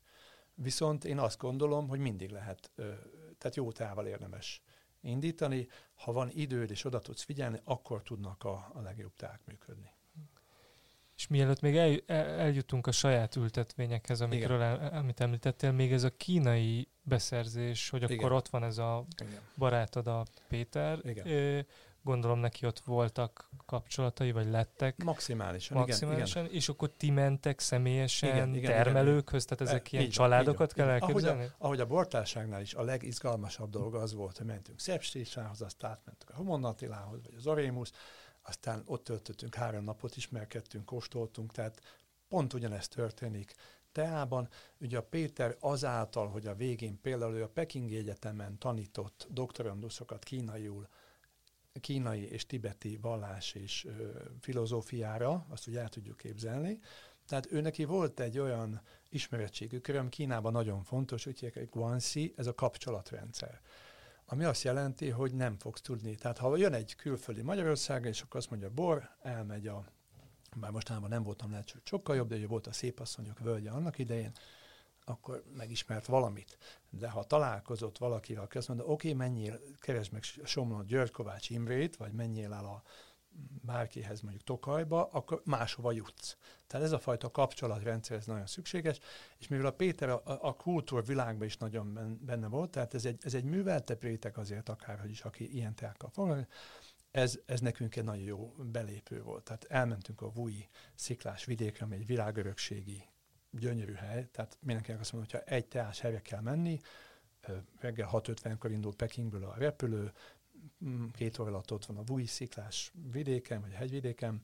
[0.54, 2.72] Viszont én azt gondolom, hogy mindig lehet,
[3.38, 4.64] tehát jó teával érdemes
[5.02, 5.68] indítani.
[5.96, 9.95] Ha van időd és oda tudsz figyelni, akkor tudnak a, a legjobb teák működni.
[11.16, 16.04] És mielőtt még el, el, eljutunk a saját ültetvényekhez, amikről el, amit említettél, még ez
[16.04, 18.32] a kínai beszerzés, hogy akkor Igen.
[18.32, 19.40] ott van ez a Igen.
[19.58, 21.00] barátod, a Péter.
[21.04, 21.66] Igen.
[22.06, 25.04] Gondolom neki ott voltak kapcsolatai, vagy lettek.
[25.04, 30.10] Maximálisan, Maximálisan, igen, és akkor ti mentek személyesen igen, igen, termelőkhöz, tehát ezek e, ilyen
[30.10, 31.40] családokat van, kell elképzelni?
[31.40, 35.84] Ahogy a, ahogy a bortárságnál is a legizgalmasabb dolga az volt, hogy mentünk Szepstésához, azt
[35.84, 37.92] átmentünk a Homonnatilához, vagy az Orémus,
[38.48, 41.82] aztán ott töltöttünk három napot, ismerkedtünk, kóstoltunk, tehát
[42.28, 43.54] pont ugyanezt történik
[43.92, 44.50] teában.
[44.78, 50.88] Ugye a Péter azáltal, hogy a végén például ő a Pekingi Egyetemen tanított doktoranduszokat kínaiul,
[51.80, 56.80] kínai és tibeti vallás és ö, filozófiára, azt ugye el tudjuk képzelni.
[57.28, 62.48] Tehát ő neki volt egy olyan ismeretségű köröm, Kínában nagyon fontos, úgy hívják, Guanxi, ez
[62.48, 63.62] a kapcsolatrendszer
[64.26, 66.16] ami azt jelenti, hogy nem fogsz tudni.
[66.16, 69.86] Tehát ha jön egy külföldi Magyarországra, és akkor azt mondja, bor, elmegy a,
[70.56, 73.70] bár mostanában nem voltam lehet, hogy sokkal jobb, de ugye volt a szép asszonyok völgye
[73.70, 74.32] annak idején,
[75.06, 76.58] akkor megismert valamit.
[76.90, 81.50] De ha találkozott valakivel, aki azt mondja, oké, okay, menjél, keresd meg Somlón György Kovács
[81.50, 82.84] Imrét, vagy menjél el a
[83.62, 86.38] bárkihez mondjuk Tokajba, akkor máshova jutsz.
[86.68, 89.00] Tehát ez a fajta kapcsolatrendszer, ez nagyon szükséges,
[89.38, 93.34] és mivel a Péter a, a kultúrvilágban is nagyon benne volt, tehát ez egy, ez
[93.34, 96.52] egy műveltebb réteg azért akárhogy is, aki ilyen teákkal foglalkozik,
[97.12, 99.44] ez, ez nekünk egy nagyon jó belépő volt.
[99.44, 103.10] Tehát elmentünk a Vúi sziklás vidékre, ami egy világörökségi
[103.52, 106.80] gyönyörű hely, tehát mindenkinek azt mondom, hogyha egy teás helyre kell menni,
[107.80, 110.12] reggel 6.50-kor indul Pekingből a repülő,
[111.14, 114.44] két óra alatt ott van a Vúj sziklás vidéken, vagy a hegyvidéken,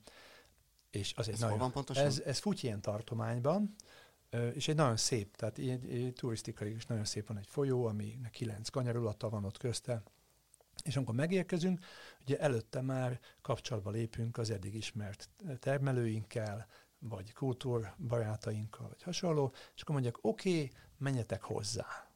[0.90, 2.04] és az egy ez nagyon, van pontosan?
[2.04, 3.74] Ez, ez Futyén tartományban,
[4.52, 8.68] és egy nagyon szép, tehát ilyen, turisztikai is nagyon szép van egy folyó, ami kilenc
[8.68, 10.02] kanyarulata van ott közte,
[10.84, 11.84] és amikor megérkezünk,
[12.20, 16.66] ugye előtte már kapcsolatba lépünk az eddig ismert termelőinkkel,
[16.98, 22.11] vagy kultúrbarátainkkal, vagy hasonló, és akkor mondják, oké, okay, menjetek hozzá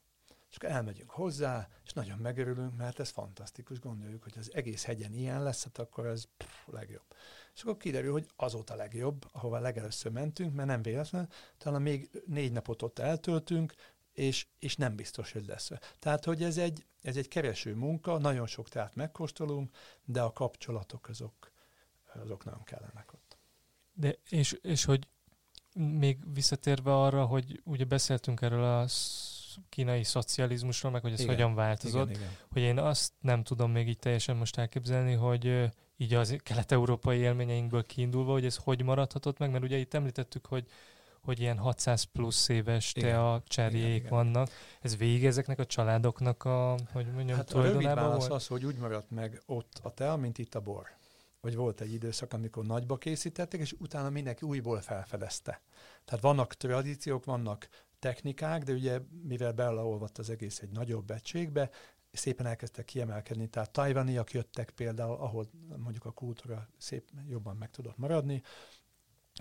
[0.49, 5.13] és akkor elmegyünk hozzá, és nagyon megörülünk, mert ez fantasztikus, gondoljuk, hogy az egész hegyen
[5.13, 7.05] ilyen lesz, hát akkor ez pff, legjobb.
[7.55, 12.51] És akkor kiderül, hogy azóta legjobb, ahova legelőször mentünk, mert nem véletlen, talán még négy
[12.51, 13.73] napot ott eltöltünk,
[14.13, 15.71] és, és nem biztos, hogy lesz.
[15.99, 21.07] Tehát, hogy ez egy, ez egy kereső munka, nagyon sok tehát megkóstolunk, de a kapcsolatok
[21.07, 21.51] azok,
[22.13, 23.37] azok nagyon kellenek ott.
[23.93, 25.07] De és, és hogy
[25.73, 28.87] még visszatérve arra, hogy ugye beszéltünk erről a
[29.69, 32.35] kínai szocializmusról, meg hogy ez Igen, hogyan változott, Igen, igen.
[32.51, 37.85] hogy én azt nem tudom még így teljesen most elképzelni, hogy így az kelet-európai élményeinkből
[37.85, 40.65] kiindulva, hogy ez hogy maradhatott meg, mert ugye itt említettük, hogy
[41.27, 43.09] hogy ilyen 600 plusz éves Igen.
[43.09, 44.09] tea cserjék Igen, igen.
[44.09, 44.49] vannak.
[44.81, 48.31] Ez végig ezeknek a családoknak a, hogy mondjam, Hát a rövid válasz volt?
[48.31, 50.87] az, hogy úgy maradt meg ott a tea, mint itt a bor.
[51.41, 55.61] Vagy volt egy időszak, amikor nagyba készítették, és utána mindenki újból felfedezte.
[56.05, 57.67] Tehát vannak tradíciók, vannak
[57.99, 61.69] technikák, de ugye mivel beleolvadt az egész egy nagyobb egységbe,
[62.11, 63.47] szépen elkezdtek kiemelkedni.
[63.47, 68.43] Tehát tajvaniak jöttek például, ahol mondjuk a kultúra szép jobban meg tudott maradni,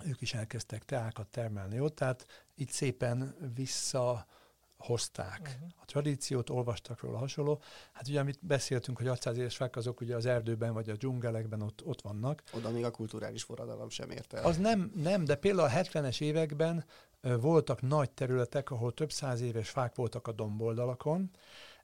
[0.04, 5.68] ők is elkezdtek teákat termelni ott, tehát itt szépen visszahozták Uh-huh.
[5.76, 7.62] a tradíciót, olvastak róla hasonló.
[7.92, 11.62] Hát ugye, amit beszéltünk, hogy 600 éves fák, azok ugye az erdőben vagy a dzsungelekben
[11.62, 12.42] ott, ott vannak.
[12.52, 14.44] Oda még a kulturális forradalom sem ért el.
[14.44, 16.84] Az nem, nem, de például a 70-es években
[17.20, 21.30] voltak nagy területek, ahol több száz éves fák voltak a domboldalakon,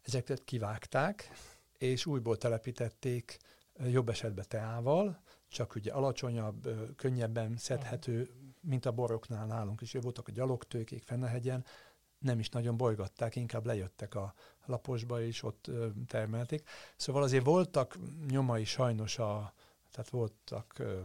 [0.02, 1.30] ezeket kivágták,
[1.78, 3.38] és újból telepítették
[3.86, 9.92] jobb esetben teával, csak ugye alacsonyabb, könnyebben szedhető, mint a boroknál nálunk is.
[9.92, 11.64] Voltak a gyalogtőkék Fennehegyen,
[12.18, 14.34] nem is nagyon bolygatták, inkább lejöttek a
[14.66, 15.70] laposba, és ott
[16.06, 16.68] termelték.
[16.96, 19.54] Szóval azért voltak nyomai sajnos a,
[19.92, 21.00] tehát voltak ö,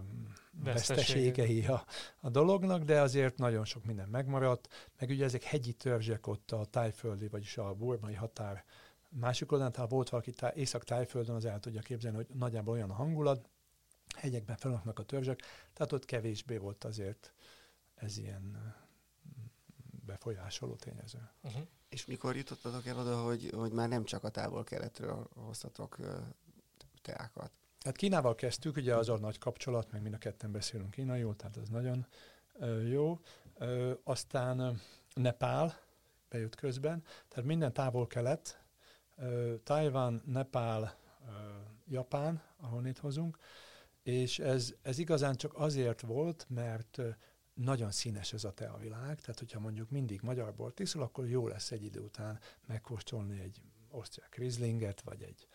[0.63, 1.85] veszteségei a,
[2.19, 6.65] a dolognak, de azért nagyon sok minden megmaradt, meg ugye ezek hegyi törzsek ott a
[6.65, 8.65] tájföldi, vagyis a burmai határ
[9.09, 12.93] másik oldalán, ha volt valaki tá- észak-tájföldön, az el tudja képzelni, hogy nagyjából olyan a
[12.93, 13.49] hangulat,
[14.15, 15.41] hegyekben felaknak a törzsek,
[15.73, 17.33] tehát ott kevésbé volt azért
[17.95, 18.69] ez ilyen ö,
[20.05, 21.29] befolyásoló tényező.
[21.41, 21.61] Uh-huh.
[21.89, 25.97] És mikor jutottatok el oda, hogy, hogy már nem csak a távol-keletről hoztatok
[27.01, 27.51] teákat?
[27.87, 31.57] Hát Kínával kezdtük, ugye az a nagy kapcsolat, meg mind a ketten beszélünk kínaiul, tehát
[31.57, 32.07] ez nagyon
[32.89, 33.19] jó.
[34.03, 34.81] Aztán
[35.13, 35.79] Nepál
[36.29, 38.63] bejött közben, tehát minden távol-kelet,
[39.15, 40.97] ö, Tajvan, Nepál,
[41.89, 43.37] Japán, ahonnét hozunk,
[44.03, 47.01] és ez, ez igazán csak azért volt, mert
[47.53, 51.71] nagyon színes ez a teavilág, tehát hogyha mondjuk mindig magyar bort iszol, akkor jó lesz
[51.71, 55.47] egy idő után megkóstolni egy osztrák rizlinget, vagy egy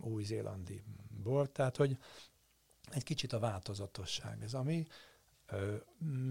[0.00, 0.82] új-zélandi
[1.22, 1.98] bort, tehát hogy
[2.90, 4.86] egy kicsit a változatosság ez, ami
[5.46, 5.76] ö,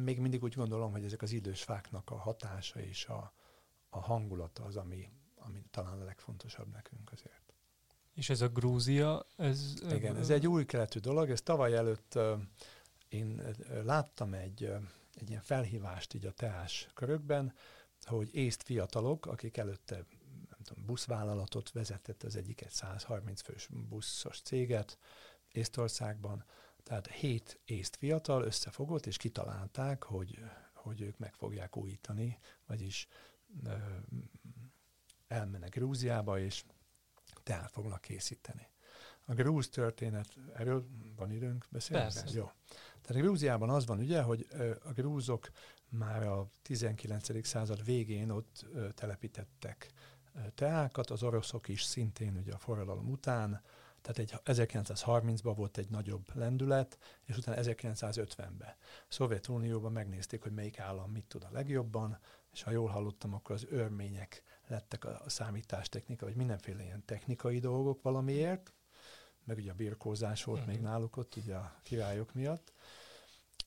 [0.03, 3.33] még mindig úgy gondolom, hogy ezek az idős fáknak a hatása és a,
[3.89, 7.53] a hangulata az, ami, ami talán a legfontosabb nekünk azért.
[8.13, 9.73] És ez a Grúzia, ez...
[9.89, 12.35] Igen, ez egy új keletű dolog, ez tavaly előtt ö,
[13.09, 14.77] én ö, láttam egy, ö,
[15.13, 17.53] egy ilyen felhívást így a teás körökben,
[18.01, 20.05] hogy észt fiatalok, akik előtte
[20.67, 24.97] tudom, buszvállalatot vezetett az egyik egy 130 fős buszos céget
[25.51, 26.45] Észtországban,
[26.83, 30.39] tehát hét észt fiatal összefogott, és kitalálták, hogy,
[30.73, 33.07] hogy ők meg fogják újítani, vagyis
[33.63, 33.75] ö,
[35.27, 36.63] elmennek Grúziába, és
[37.43, 38.67] teát fognak készíteni.
[39.25, 42.03] A grúz történet, erről van időnk beszélni?
[42.03, 42.25] Persze.
[42.33, 42.51] Jó.
[43.01, 44.47] Tehát Grúziában az van ugye, hogy
[44.83, 45.49] a grúzok
[45.89, 47.47] már a 19.
[47.47, 49.91] század végén ott telepítettek
[50.55, 53.61] teákat, az oroszok is szintén ugye a forradalom után,
[54.01, 58.75] tehát egy 1930-ban volt egy nagyobb lendület, és utána 1950-ben.
[59.07, 62.17] Szovjetunióban megnézték, hogy melyik állam mit tud a legjobban,
[62.51, 67.59] és ha jól hallottam, akkor az örmények lettek a, a számítástechnika, vagy mindenféle ilyen technikai
[67.59, 68.73] dolgok valamiért,
[69.43, 70.69] meg ugye a birkózás volt Mhm.
[70.69, 72.73] még náluk ott, ugye a királyok miatt.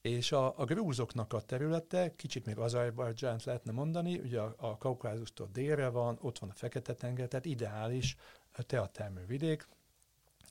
[0.00, 5.48] És a, a grúzoknak a területe, kicsit még Azerbajdzsánt lehetne mondani, ugye a, a Kaukázustól
[5.52, 8.16] délre van, ott van a Fekete-tenger, tehát ideális
[8.52, 9.68] teatermő vidék,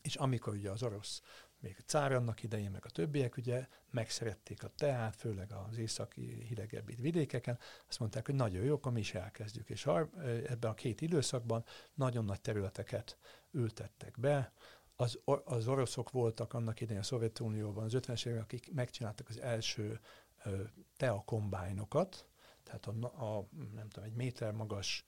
[0.02, 1.22] és amikor ugye az orosz,
[1.62, 6.44] még a cár annak idején, meg a többiek ugye megszerették a teát, főleg az északi
[6.48, 9.70] hidegebb vidékeken, azt mondták, hogy nagyon jó, akkor mi is elkezdjük.
[9.70, 9.86] És
[10.46, 13.18] ebben a két időszakban nagyon nagy területeket
[13.52, 14.52] ültettek be,
[15.02, 19.40] az, or- az oroszok voltak annak idején a Szovjetunióban, az 50-es évek, akik megcsináltak az
[19.40, 20.00] első
[20.44, 20.62] ö,
[20.98, 22.28] tea kombájnokat,
[22.64, 22.92] tehát a,
[23.38, 25.06] a, nem tudom, egy méter magas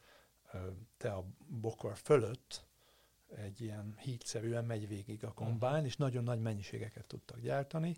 [0.51, 0.57] ö,
[0.97, 2.65] tea bokor fölött
[3.35, 7.97] egy ilyen hídszerűen megy végig a kombájn, és nagyon nagy mennyiségeket tudtak gyártani.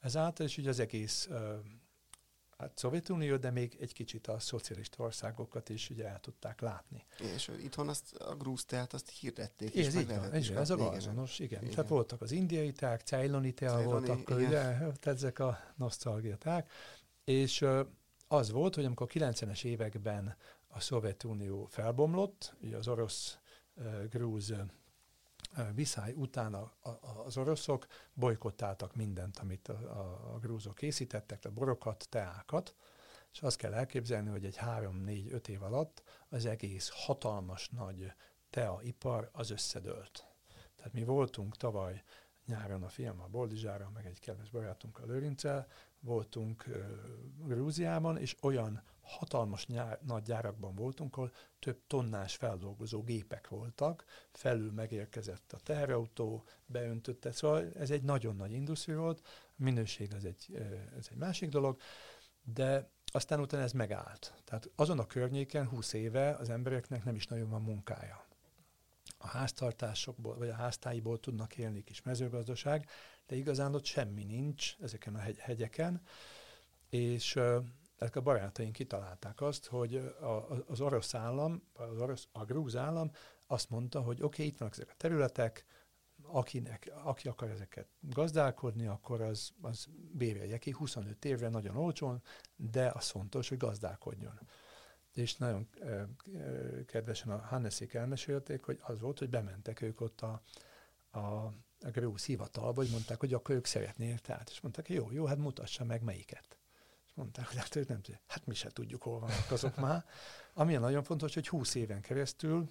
[0.00, 1.58] Ezáltal is ugye az egész ö,
[2.58, 7.04] hát Szovjetunió, de még egy kicsit a szocialista országokat is ugye el tudták látni.
[7.34, 9.76] És itthon azt a grúz teát azt hirdették.
[9.76, 11.62] Ez és így meg van, is ez, ez a azonos, igen.
[11.62, 11.74] Igen.
[11.74, 16.36] Tehát voltak az indiai teák, ceyloni tea Ceyloni, volt akkor, ugye, tehát ezek a nosztalgia
[16.36, 16.70] teák.
[17.24, 17.64] És
[18.28, 20.36] az volt, hogy amikor a 90-es években
[20.68, 23.38] a Szovjetunió felbomlott, ugye az orosz
[24.10, 24.54] grúz
[25.74, 26.90] viszály után a, a,
[27.24, 32.74] az oroszok bolykottáltak mindent, amit a, a, a grúzok készítettek, a borokat, teákat,
[33.32, 38.12] és azt kell elképzelni, hogy egy három-négy-öt év alatt az egész hatalmas nagy
[38.50, 40.26] teaipar az összedőlt.
[40.76, 42.02] Tehát mi voltunk tavaly
[42.46, 44.52] nyáron a film a Boldizsára, meg egy kedves
[44.92, 45.66] a Lőrincel,
[46.00, 46.76] voltunk uh,
[47.46, 54.72] Grúziában, és olyan hatalmas nyár, nagy gyárakban voltunk, ahol több tonnás feldolgozó gépek voltak, felül
[54.72, 60.54] megérkezett a teherautó, beöntötte, szóval ez egy nagyon nagy industri volt, a minőség az egy,
[60.98, 61.80] ez egy másik dolog,
[62.42, 64.34] de aztán utána ez megállt.
[64.44, 68.26] Tehát azon a környéken 20 éve az embereknek nem is nagyon van munkája.
[69.18, 72.88] A háztartásokból, vagy a háztáiból tudnak élni kis mezőgazdaság,
[73.26, 76.02] de igazán ott semmi nincs ezeken a hegy- hegyeken,
[76.88, 77.38] és
[77.98, 80.14] ezek a barátaink kitalálták azt, hogy
[80.66, 83.10] az orosz állam, az orosz, a grúz állam
[83.46, 85.66] azt mondta, hogy oké, okay, itt vannak ezek a területek,
[86.22, 92.22] akinek, aki akar ezeket gazdálkodni, akkor az, az bérelje ki 25 évre nagyon olcsón,
[92.56, 94.40] de az fontos, hogy gazdálkodjon.
[95.12, 95.68] És nagyon
[96.86, 100.42] kedvesen a Hanneszék elmesélték, hogy az volt, hogy bementek ők ott a,
[101.10, 105.24] a, a grúz hivatalba, hogy mondták, hogy akkor ők szeretnék, tehát, és mondták, jó, jó,
[105.24, 106.57] hát mutassa meg melyiket.
[107.18, 110.04] Mondták, hogy hát ők nem tudják, hát mi se tudjuk, hol vannak azok már.
[110.54, 112.68] Ami nagyon fontos, hogy 20 éven keresztül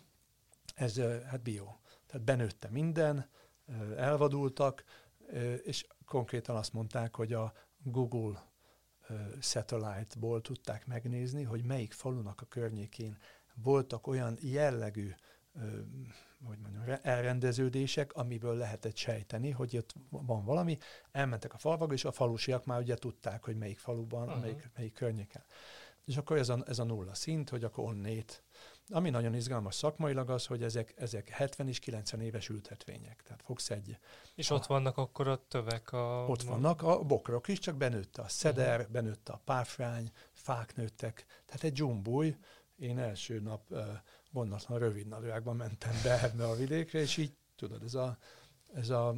[0.75, 1.65] ez hát bio.
[2.05, 3.29] Tehát benőtte minden,
[3.95, 4.83] elvadultak,
[5.63, 8.51] és konkrétan azt mondták, hogy a Google
[9.41, 13.17] satellite-ból tudták megnézni, hogy melyik falunak a környékén
[13.53, 15.13] voltak olyan jellegű
[16.47, 20.77] hogy mondjam, elrendeződések, amiből lehetett sejteni, hogy ott van valami.
[21.11, 24.41] Elmentek a falvakba, és a falusiak már ugye tudták, hogy melyik faluban, uh-huh.
[24.41, 25.43] melyik, melyik környéken.
[26.05, 28.43] És akkor ez a, ez a nulla szint, hogy akkor onnét
[28.89, 33.23] ami nagyon izgalmas szakmailag az, hogy ezek, ezek 70 és 90 éves ültetvények.
[33.23, 33.97] Tehát fogsz egy...
[34.35, 36.25] És a, ott vannak akkor a tövek a...
[36.27, 38.91] Ott vannak a bokrok is, csak benőtte a szeder, uh-huh.
[38.91, 41.25] benőtte a párfrány, fák nőttek.
[41.45, 42.35] Tehát egy dzsumbúj.
[42.75, 43.87] Én első nap uh,
[44.37, 48.17] gondatlan rövid nadrágban mentem be ebbe a vidékre, és így tudod, ez a,
[48.73, 49.15] ez a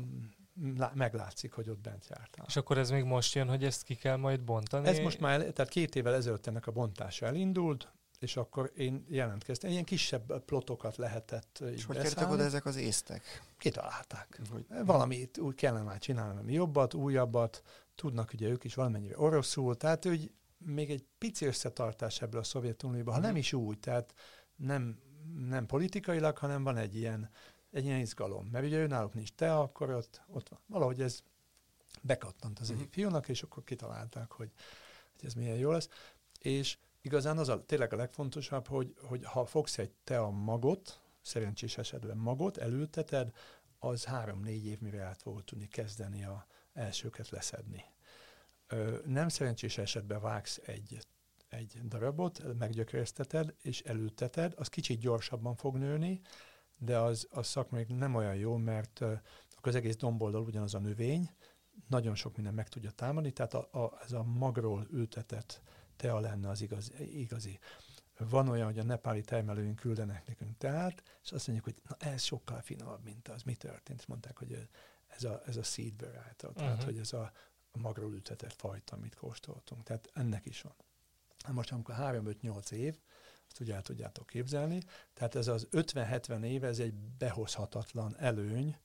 [0.94, 2.46] meglátszik, hogy ott bent jártál.
[2.48, 4.88] És akkor ez még most jön, hogy ezt ki kell majd bontani?
[4.88, 9.70] Ez most már, tehát két évvel ezelőtt ennek a bontása elindult, és akkor én jelentkeztem.
[9.70, 13.24] Ilyen kisebb plotokat lehetett És hogy kerültek oda ezek az észtek?
[13.58, 14.40] Kitalálták.
[14.52, 14.66] Hogy...
[14.86, 17.62] Valamit úgy kellene már csinálni, ami jobbat, újabbat,
[17.96, 23.14] tudnak ugye ők is valamennyire oroszul, tehát hogy még egy pici összetartás ebből a Szovjetunióban,
[23.14, 23.40] ha nem mhm.
[23.40, 24.14] is úgy, tehát
[24.56, 25.00] nem,
[25.36, 27.30] nem politikailag, hanem van egy ilyen,
[27.72, 28.46] egy ilyen izgalom.
[28.46, 30.60] Mert ugye ő náluk nincs te, akkor ott, ott van.
[30.66, 31.24] Valahogy ez
[32.02, 32.94] bekattant az egyik mhm.
[32.94, 34.52] fiúnak, és akkor kitalálták, hogy,
[35.16, 35.90] hogy ez milyen jó lesz.
[36.40, 41.02] És igazán az a, tényleg a legfontosabb, hogy, hogy ha fogsz egy te a magot,
[41.22, 43.32] szerencsés esetben magot, elülteted,
[43.80, 47.84] az három-négy év mire át fogod tudni kezdeni a elsőket leszedni.
[48.68, 51.00] Ö, nem szerencsés esetben vágsz egy,
[51.50, 56.22] egy darabot, meggyökereszteted és elülteted, az kicsit gyorsabban fog nőni,
[56.78, 59.20] de az, az szakmai nem olyan jó, mert uh,
[59.56, 61.30] akkor az egész domboldal ugyanaz a növény,
[61.88, 65.62] nagyon sok minden meg tudja támadni, tehát a, a, ez a magról ültetett
[65.96, 67.60] tea lenne az igaz, igazi.
[68.18, 72.24] Van olyan, hogy a nepáli termelőink küldenek nekünk teát, és azt mondjuk, hogy na, ez
[72.24, 73.44] sokkal finomabb, mint az.
[73.44, 74.08] Mi történt?
[74.08, 74.68] Mondták, hogy
[75.08, 76.54] ez a, ez a seed variety, uh-huh.
[76.54, 77.32] tehát hogy ez a,
[77.72, 79.84] a magról ültetett fajta, amit kóstoltunk.
[79.84, 80.76] Tehát ennek is van.
[81.48, 83.00] Most amikor 3-5-8 év,
[83.48, 84.82] azt ugye el tudjátok képzelni,
[85.14, 88.78] tehát ez az 50-70 év, ez egy behozhatatlan előny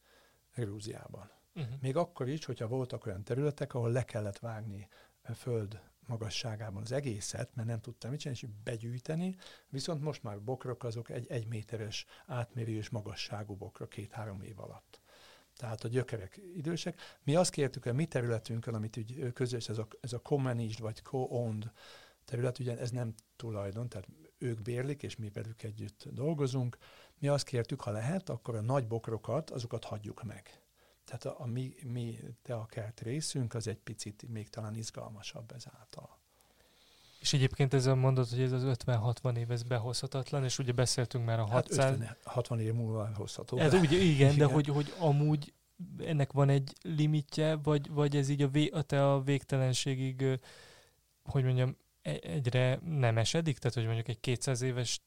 [0.54, 1.30] Grúziában.
[1.54, 1.80] Uh-huh.
[1.80, 4.88] Még akkor is, hogyha voltak olyan területek, ahol le kellett vágni
[5.34, 9.36] föld magasságában az egészet, mert nem tudtam mit csinálni, és begyűjteni,
[9.68, 15.00] viszont most már bokrok azok egy egy méteres átmérő és magasságú bokrok két-három év alatt.
[15.56, 17.00] Tehát a gyökerek idősek.
[17.22, 20.80] Mi azt kértük, hogy a mi területünkön, amit úgy közös, ez a, ez a co-managed
[20.80, 21.72] vagy co-owned
[22.24, 24.08] terület, ugye ez nem tulajdon, tehát
[24.38, 26.78] ők bérlik, és mi velük együtt dolgozunk.
[27.18, 30.62] Mi azt kértük, ha lehet, akkor a nagy bokrokat, azokat hagyjuk meg.
[31.04, 32.18] Tehát a, a mi, mi
[32.68, 36.18] kert részünk az egy picit még talán izgalmasabb ezáltal.
[37.20, 41.24] És egyébként ez a mondat, hogy ez az 50-60 év, ez behozhatatlan, és ugye beszéltünk
[41.24, 41.84] már a 600...
[41.84, 43.58] Hát 50, 60 év múlva hozható.
[43.58, 45.52] Ez ugye, igen, igen, de hogy, hogy amúgy
[45.98, 50.40] ennek van egy limitje, vagy, vagy ez így a, vé, a te a végtelenségig,
[51.24, 53.58] hogy mondjam, egyre nem esedik?
[53.58, 55.00] Tehát, hogy mondjuk egy 200 éves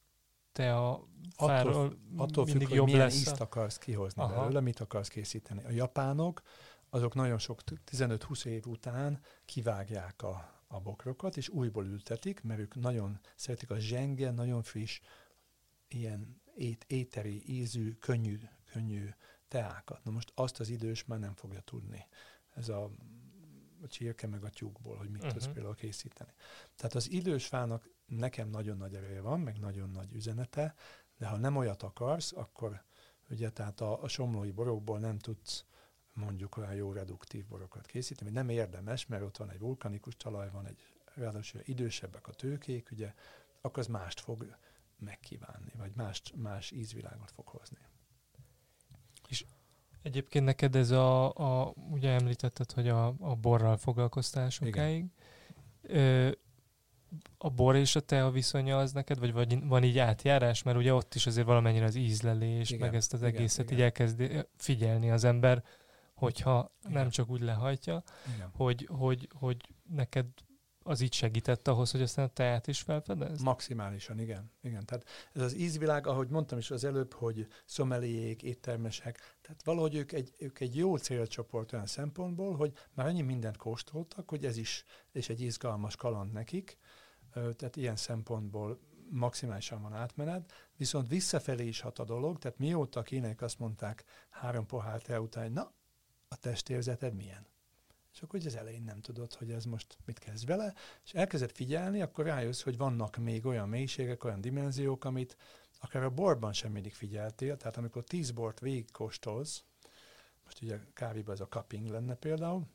[0.51, 4.39] te a fáról attól, attól függ, hogy milyen lesz ízt akarsz kihozni Aha.
[4.39, 5.63] belőle, mit akarsz készíteni.
[5.63, 6.41] A japánok,
[6.89, 12.75] azok nagyon sok, 15-20 év után kivágják a, a bokrokat, és újból ültetik, mert ők
[12.75, 14.99] nagyon szeretik a zsenge, nagyon friss,
[15.87, 18.39] ilyen ét, éteri, ízű, könnyű,
[18.71, 19.09] könnyű
[19.47, 20.03] teákat.
[20.03, 22.05] Na most azt az idős már nem fogja tudni.
[22.55, 22.91] Ez a
[23.84, 25.32] a csirke meg a tyúkból, hogy mit uh-huh.
[25.32, 25.53] tudsz Mhm.
[25.53, 26.32] például készíteni.
[26.75, 30.75] Tehát az idős fának nekem nagyon nagy ereje van, meg nagyon nagy üzenete,
[31.17, 32.84] de ha nem olyat akarsz, akkor
[33.30, 35.65] ugye tehát a, a somlói borokból nem tudsz
[36.13, 40.65] mondjuk olyan jó reduktív borokat készíteni, nem érdemes, mert ott van egy vulkanikus talaj, van
[40.65, 40.78] egy
[41.13, 43.13] ráadásul idősebbek a tőkék, ugye,
[43.61, 44.55] akkor az mást fog
[44.97, 47.78] megkívánni, vagy más, más ízvilágot fog hozni.
[50.07, 55.05] Egyébként neked ez a, a ugye említetted, hogy a, a borral foglalkoztál sokáig.
[55.81, 56.29] Ö,
[57.37, 60.63] a bor és a tea viszonya az neked, vagy, vagy van így átjárás?
[60.63, 63.77] Mert ugye ott is azért valamennyire az ízlelés, Igen, meg ezt az igen, egészet igen.
[63.77, 65.63] így elkezdi figyelni az ember,
[66.13, 66.91] hogyha Igen.
[66.91, 68.03] nem csak úgy lehajtja,
[68.35, 68.51] Igen.
[68.55, 69.57] hogy, hogy, hogy
[69.89, 70.25] neked
[70.88, 73.43] az így segített ahhoz, hogy aztán a teát is felfedezd?
[73.43, 74.51] Maximálisan, igen.
[74.61, 74.85] igen.
[74.85, 80.11] Tehát ez az ízvilág, ahogy mondtam is az előbb, hogy szomeliék, éttermesek, tehát valahogy ők
[80.11, 84.83] egy, ők egy jó célcsoport olyan szempontból, hogy már annyi mindent kóstoltak, hogy ez is
[85.11, 86.77] és egy izgalmas kaland nekik,
[87.33, 88.79] tehát ilyen szempontból
[89.09, 94.65] maximálisan van átmenet, viszont visszafelé is hat a dolog, tehát mióta kínaiak azt mondták három
[94.65, 95.73] pohár tea után, na,
[96.27, 97.47] a testérzeted milyen?
[98.18, 100.74] És akkor ugye az elején nem tudod, hogy ez most mit kezd vele,
[101.05, 105.38] és elkezded figyelni, akkor rájössz, hogy vannak még olyan mélységek, olyan dimenziók, amit
[105.80, 109.63] akár a borban sem mindig figyeltél, tehát amikor tíz bort végigkóstolsz,
[110.43, 112.68] most ugye kávéban ez a cupping lenne például,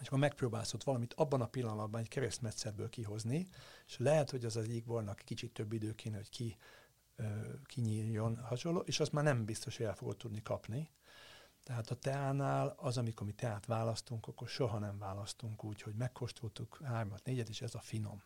[0.00, 3.48] és akkor megpróbálsz ott valamit abban a pillanatban egy keresztmetszetből kihozni,
[3.86, 6.56] és lehet, hogy az az bornak kicsit több idő kéne, hogy ki,
[7.16, 7.24] ö,
[7.64, 10.90] kinyíljon hasonló, és azt már nem biztos, hogy el fogod tudni kapni.
[11.68, 16.80] Tehát a teánál az, amikor mi teát választunk, akkor soha nem választunk úgy, hogy megkóstoltuk
[16.84, 18.22] hármat, négyet, és ez a finom.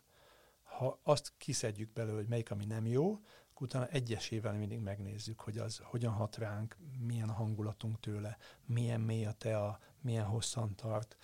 [0.63, 3.11] Ha azt kiszedjük belőle, hogy melyik, ami nem jó,
[3.49, 9.01] akkor utána egyesével mindig megnézzük, hogy az hogyan hat ránk, milyen a hangulatunk tőle, milyen
[9.01, 11.17] mély a tea, milyen hosszan tart,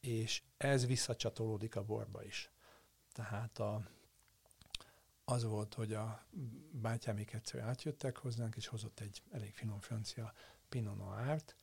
[0.00, 2.50] és ez visszacsatolódik a borba is.
[3.12, 3.82] Tehát a,
[5.24, 6.26] az volt, hogy a
[6.70, 10.32] bátyámék egyszer átjöttek hozzánk, és hozott egy elég finom francia
[10.68, 11.56] Pinot Noir-t,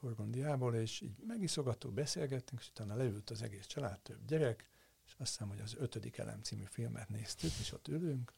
[0.00, 4.66] Burgundiából, és így megiszogattuk, beszélgettünk, és utána leült az egész család, több gyerek,
[5.06, 8.32] és azt hiszem, hogy az ötödik elem című filmet néztük, és ott ülünk,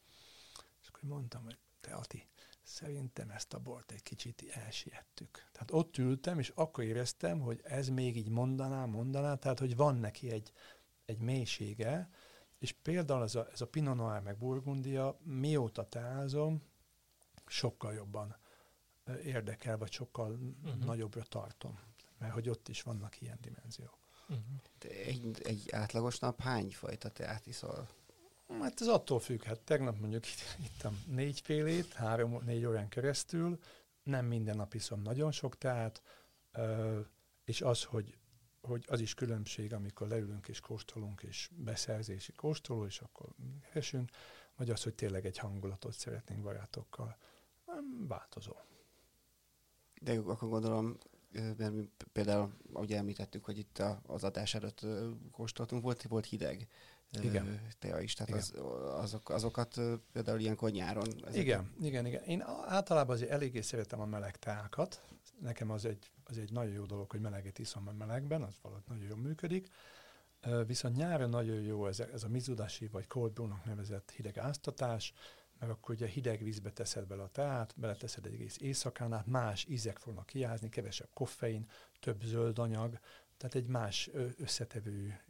[0.83, 2.27] és akkor mondtam, hogy te Ati,
[2.63, 5.49] szerintem ezt a bort egy kicsit elsiettük.
[5.53, 9.97] Tehát ott ültem, és akkor éreztem, hogy ez még így mondaná, mondaná, tehát hogy van
[9.97, 10.53] neki egy,
[11.05, 12.11] egy mélysége,
[12.59, 16.63] és például ez a, ez a Pinot Noir meg Burgundia, mióta teázom,
[17.47, 18.37] sokkal jobban
[19.25, 20.85] érdekel, vagy sokkal uh-huh.
[20.85, 21.79] nagyobbra tartom.
[22.19, 23.99] Mert hogy ott is vannak ilyen dimenziók.
[24.29, 24.45] Uh-huh.
[25.07, 27.89] Egy, egy átlagos nap hány fajta teát iszol?
[28.61, 33.59] Hát ez attól függ, hát tegnap mondjuk itt, ittam négy félét, három-négy órán keresztül,
[34.03, 36.03] nem minden nap iszom nagyon sok teát,
[37.45, 38.19] és az, hogy,
[38.61, 43.27] hogy az is különbség, amikor leülünk és kóstolunk, és beszerzési kóstoló, és akkor
[43.61, 44.11] keresünk,
[44.57, 47.17] vagy az, hogy tényleg egy hangulatot szeretnénk barátokkal.
[47.67, 48.53] Nem változó.
[50.05, 50.97] De akkor gondolom,
[51.57, 54.87] mert mi például, ahogy említettük, hogy itt a, az adás előtt
[55.33, 56.67] kóstoltunk, volt, volt hideg
[57.23, 57.61] Igen.
[57.79, 58.41] tea is, tehát Igen.
[58.41, 59.81] az, azok, azokat
[60.13, 61.07] például ilyenkor nyáron.
[61.27, 62.23] ezek- Igen, igen, igen.
[62.23, 65.03] Én általában azért eléggé szeretem a meleg teákat.
[65.41, 68.85] Nekem az egy, az egy nagyon jó dolog, hogy meleget iszom a melegben, az valahogy
[68.89, 69.69] nagyon jól működik.
[70.67, 75.13] Viszont nyáron nagyon jó ez, a- ez a mizudashi vagy cold brew-nak nevezett hideg áztatás,
[75.59, 79.65] mert akkor ugye hideg vízbe teszed bele a teát, beleteszed egy egész éjszakán át, más
[79.69, 81.67] ízek fognak kiázni, kevesebb koffein,
[82.01, 82.99] több zöld anyag,
[83.37, 85.21] tehát egy más összetevő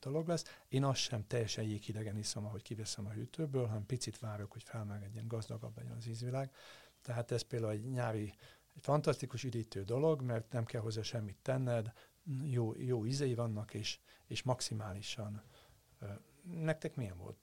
[0.00, 0.44] dolog lesz.
[0.68, 5.28] Én azt sem teljesen jéghidegen iszom, ahogy kiveszem a hűtőből, hanem picit várok, hogy felmelegedjen,
[5.28, 6.52] gazdagabb legyen az ízvilág.
[7.02, 8.34] Tehát ez például egy nyári,
[8.74, 11.92] egy fantasztikus üdítő dolog, mert nem kell hozzá semmit tenned,
[12.42, 15.42] jó, jó ízei vannak, és, és maximálisan.
[16.42, 17.36] Nektek milyen volt?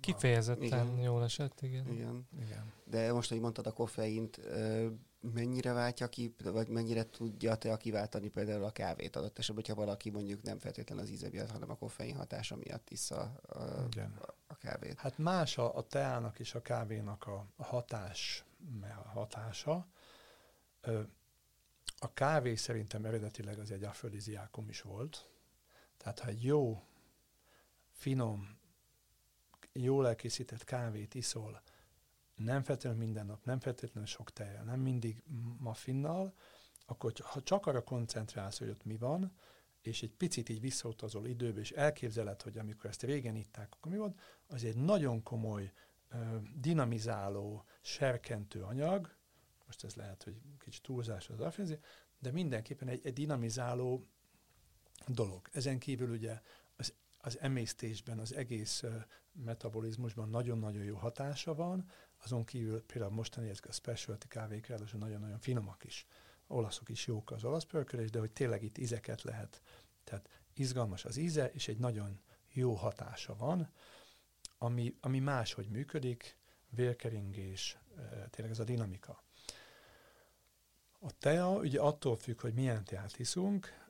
[0.00, 0.98] Kifejezetten Igen.
[0.98, 1.92] jól esett, igen.
[1.92, 2.28] Igen.
[2.40, 2.72] Igen.
[2.84, 4.40] De most, hogy mondtad a koffeint,
[5.20, 10.10] mennyire váltja ki, vagy mennyire tudja te kiváltani például a kávét adott esetben, hogyha valaki
[10.10, 14.18] mondjuk nem feltétlenül az íze miatt, hanem a koffein hatása miatt issza a, Igen.
[14.46, 14.98] a kávét.
[14.98, 18.44] Hát más a, a teának és a kávénak a, a hatás,
[19.04, 19.86] a hatása.
[22.00, 25.30] A kávé szerintem eredetileg az egy afrodiziákum is volt.
[25.96, 26.82] Tehát ha egy jó,
[27.90, 28.57] finom,
[29.82, 31.62] jól elkészített kávét iszol,
[32.34, 35.22] nem feltétlenül minden nap, nem feltétlenül sok tejjel, nem mindig
[35.58, 36.34] maffinnal,
[36.86, 39.32] akkor ha csak arra koncentrálsz, hogy ott mi van,
[39.82, 43.98] és egy picit így visszautazol időbe, és elképzeled, hogy amikor ezt régen itták, akkor mi
[43.98, 45.72] volt, az egy nagyon komoly,
[46.54, 49.16] dinamizáló, serkentő anyag,
[49.66, 51.78] most ez lehet, hogy kicsit túlzás az afrézi,
[52.18, 54.06] de mindenképpen egy, egy dinamizáló
[55.06, 55.48] dolog.
[55.52, 56.40] Ezen kívül ugye
[57.18, 58.84] az, emésztésben, az egész
[59.32, 61.90] metabolizmusban nagyon-nagyon jó hatása van,
[62.24, 66.06] azon kívül például mostani ezek a specialty kávék ráadásul nagyon-nagyon finomak is.
[66.46, 69.62] Olaszok is jók az olasz pörkölés, de hogy tényleg itt ízeket lehet.
[70.04, 72.20] Tehát izgalmas az íze, és egy nagyon
[72.52, 73.70] jó hatása van,
[74.58, 76.36] ami, ami máshogy működik,
[76.70, 77.78] vérkeringés,
[78.30, 79.22] tényleg ez a dinamika.
[81.00, 83.88] A tea ugye attól függ, hogy milyen teát iszunk,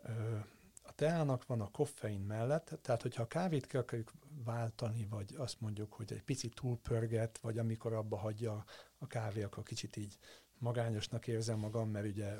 [0.98, 4.12] teának van a koffein mellett, tehát hogyha a kávét ki akarjuk
[4.44, 8.64] váltani, vagy azt mondjuk, hogy egy picit túlpörget, vagy amikor abba hagyja
[8.98, 10.18] a kávé, akkor kicsit így
[10.58, 12.36] magányosnak érzem magam, mert ugye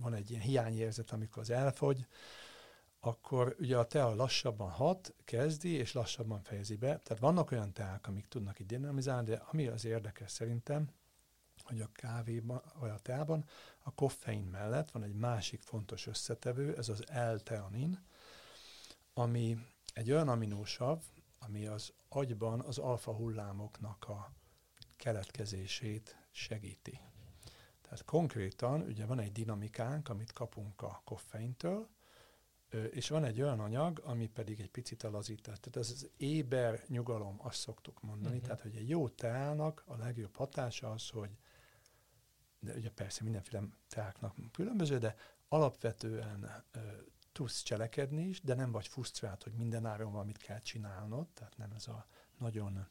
[0.00, 2.06] van egy ilyen hiányérzet, amikor az elfogy,
[3.00, 6.86] akkor ugye a tea lassabban hat, kezdi, és lassabban fejezi be.
[6.98, 10.90] Tehát vannak olyan teák, amik tudnak így dinamizálni, de ami az érdekes szerintem,
[11.62, 13.44] hogy a kávéban, vagy a teában
[13.82, 17.04] a koffein mellett van egy másik fontos összetevő, ez az
[17.34, 18.04] L-teanin,
[19.14, 19.58] ami
[19.94, 21.02] egy olyan aminósav,
[21.38, 24.32] ami az agyban az alfa hullámoknak a
[24.96, 27.00] keletkezését segíti.
[27.82, 31.88] Tehát konkrétan ugye van egy dinamikánk, amit kapunk a koffeintől,
[32.90, 35.60] és van egy olyan anyag, ami pedig egy picit alazítás.
[35.60, 38.34] Tehát ez az éber nyugalom, azt szoktuk mondani.
[38.34, 38.42] Uh-huh.
[38.42, 41.30] Tehát, hogy egy jó teának a legjobb hatása az, hogy
[42.60, 45.16] de ugye persze mindenféle teáknak különböző, de
[45.48, 46.78] alapvetően ö,
[47.32, 51.72] tudsz cselekedni is, de nem vagy frusztrált, hogy minden áron valamit kell csinálnod, tehát nem
[51.72, 52.06] ez a
[52.38, 52.86] nagyon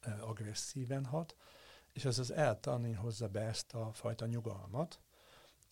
[0.00, 1.36] ö, agresszíven hat,
[1.92, 5.00] és ez az eltanin hozza be ezt a fajta nyugalmat,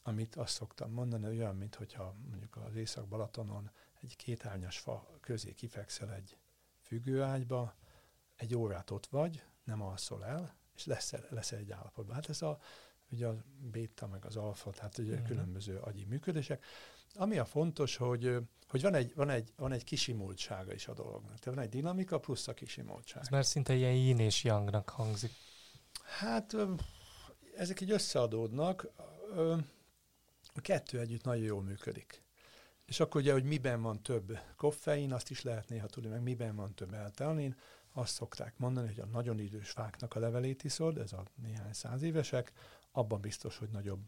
[0.02, 6.12] amit azt szoktam mondani, olyan, mint hogyha mondjuk az Észak-Balatonon egy kétárnyas fa közé kifekszel
[6.12, 6.38] egy
[6.80, 7.74] függőágyba,
[8.36, 12.14] egy órát ott vagy, nem alszol el, és lesz, lesz egy állapotban.
[12.14, 12.60] Hát ez a,
[13.10, 13.36] ugye a
[13.70, 15.26] béta meg az alfa, tehát ugye uh-huh.
[15.26, 16.64] különböző agyi működések.
[17.14, 18.36] Ami a fontos, hogy,
[18.68, 21.38] hogy van, egy, van, egy, van egy kisimultsága is a dolognak.
[21.38, 23.22] Tehát van egy dinamika plusz a kisimultság.
[23.22, 25.30] Ez már szinte ilyen yin és yangnak hangzik.
[26.02, 26.56] Hát
[27.56, 28.86] ezek így összeadódnak
[30.54, 32.22] a kettő együtt nagyon jól működik.
[32.86, 36.56] És akkor ugye, hogy miben van több koffein, azt is lehet néha tudni, meg miben
[36.56, 37.56] van több eltelnin,
[37.92, 42.02] azt szokták mondani, hogy a nagyon idős fáknak a levelét iszod, ez a néhány száz
[42.02, 42.52] évesek,
[42.98, 44.00] abban biztos, hogy nagyobb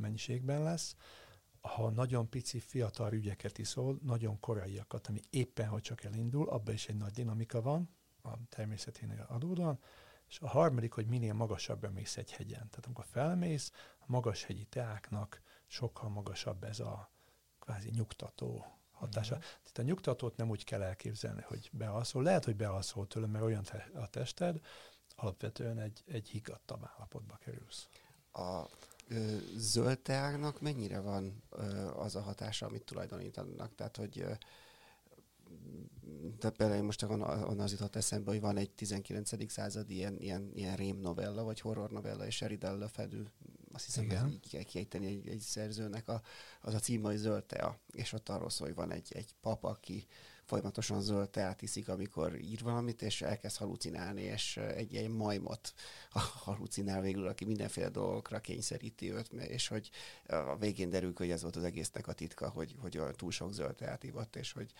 [0.00, 0.96] mennyiségben lesz.
[1.60, 6.88] Ha nagyon pici, fiatal ügyeket iszol, nagyon koraiakat, ami éppen, hogy csak elindul, abban is
[6.88, 7.90] egy nagy dinamika van,
[8.22, 9.78] a természeténél adódóan,
[10.28, 12.68] és a harmadik, hogy minél magasabbra mész egy hegyen.
[12.68, 17.10] Tehát amikor felmész, a magas hegyi teáknak sokkal magasabb ez a
[17.58, 19.36] kvázi nyugtató hatása.
[19.36, 19.38] Mm.
[19.38, 22.22] Tehát a nyugtatót nem úgy kell elképzelni, hogy bealszol.
[22.22, 24.60] Lehet, hogy bealszol tőle, mert olyan te, a tested,
[25.16, 27.88] alapvetően egy, egy higgadtabb állapotba kerülsz.
[28.32, 28.62] A
[29.08, 33.74] ö, zöld teáknak mennyire van ö, az a hatása, amit tulajdonítanak?
[33.74, 34.32] Tehát, hogy ö,
[36.38, 39.50] tehát például most onnan az jutott eszembe, hogy van egy 19.
[39.50, 43.30] századi ilyen, ilyen, ilyen rém novella, vagy horror novella, és Sheridan Lefedő
[43.72, 44.28] azt hiszem, Igen.
[44.28, 46.22] így kell kiejteni egy, egy szerzőnek, a,
[46.60, 49.64] az a cím, hogy Zöld tea, és ott arról szól, hogy van egy, egy pap,
[49.64, 50.06] aki
[50.48, 55.74] folyamatosan zöld teát iszik, amikor ír valamit, és elkezd halucinálni, és egy, egy majmot
[56.44, 59.90] halucinál végül, aki mindenféle dolgokra kényszeríti őt, és hogy
[60.26, 63.74] a végén derül, hogy ez volt az egésznek a titka, hogy, hogy túl sok zöld
[63.74, 64.72] teát ivott, és hogy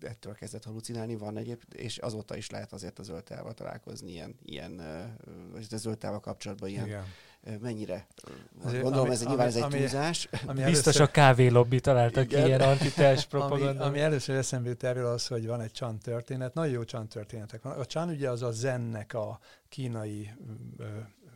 [0.00, 3.22] ettől kezdett halucinálni, van egyéb, és azóta is lehet azért a zöld
[3.54, 4.76] találkozni ilyen, ilyen
[5.52, 7.04] vagy a zöld kapcsolatban ilyen Igen
[7.60, 8.06] mennyire,
[8.62, 10.28] Azért, gondolom ami, ez egy, nyilván ez egy ami, túlzás.
[10.46, 13.84] Ami Biztos először, a kávélobbi találtak ki ilyen antitás propaganda.
[13.84, 17.08] Ami, ami először eszembe jut erről az, hogy van egy csan történet, nagyon jó csan
[17.08, 17.78] történetek van.
[17.78, 19.38] A csan ugye az a zennek a
[19.68, 20.30] kínai,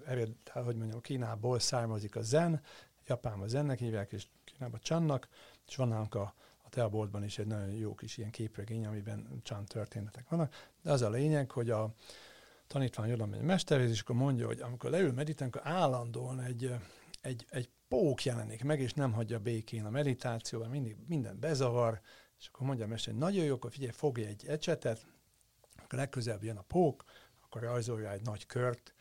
[0.06, 2.60] ered, hogy mondjam, Kínából származik a zen,
[3.06, 5.28] Japánban zennek hívják, és Kínában csannak,
[5.68, 9.64] és van nálunk a, a teaboltban is egy nagyon jó kis ilyen képregény, amiben csan
[9.64, 10.68] történetek vannak.
[10.82, 11.94] De az a lényeg, hogy a,
[12.70, 16.74] tanítvány oda megy mesterhez, és akkor mondja, hogy amikor leül meditálni, akkor állandóan egy,
[17.20, 22.00] egy, egy pók jelenik meg, és nem hagyja békén a meditációban, mindig minden bezavar,
[22.38, 25.06] és akkor mondja a mester, hogy nagyon jó, akkor figyelj, fogja egy ecsetet,
[25.76, 27.04] akkor legközelebb jön a pók,
[27.40, 28.94] akkor rajzolja egy nagy kört,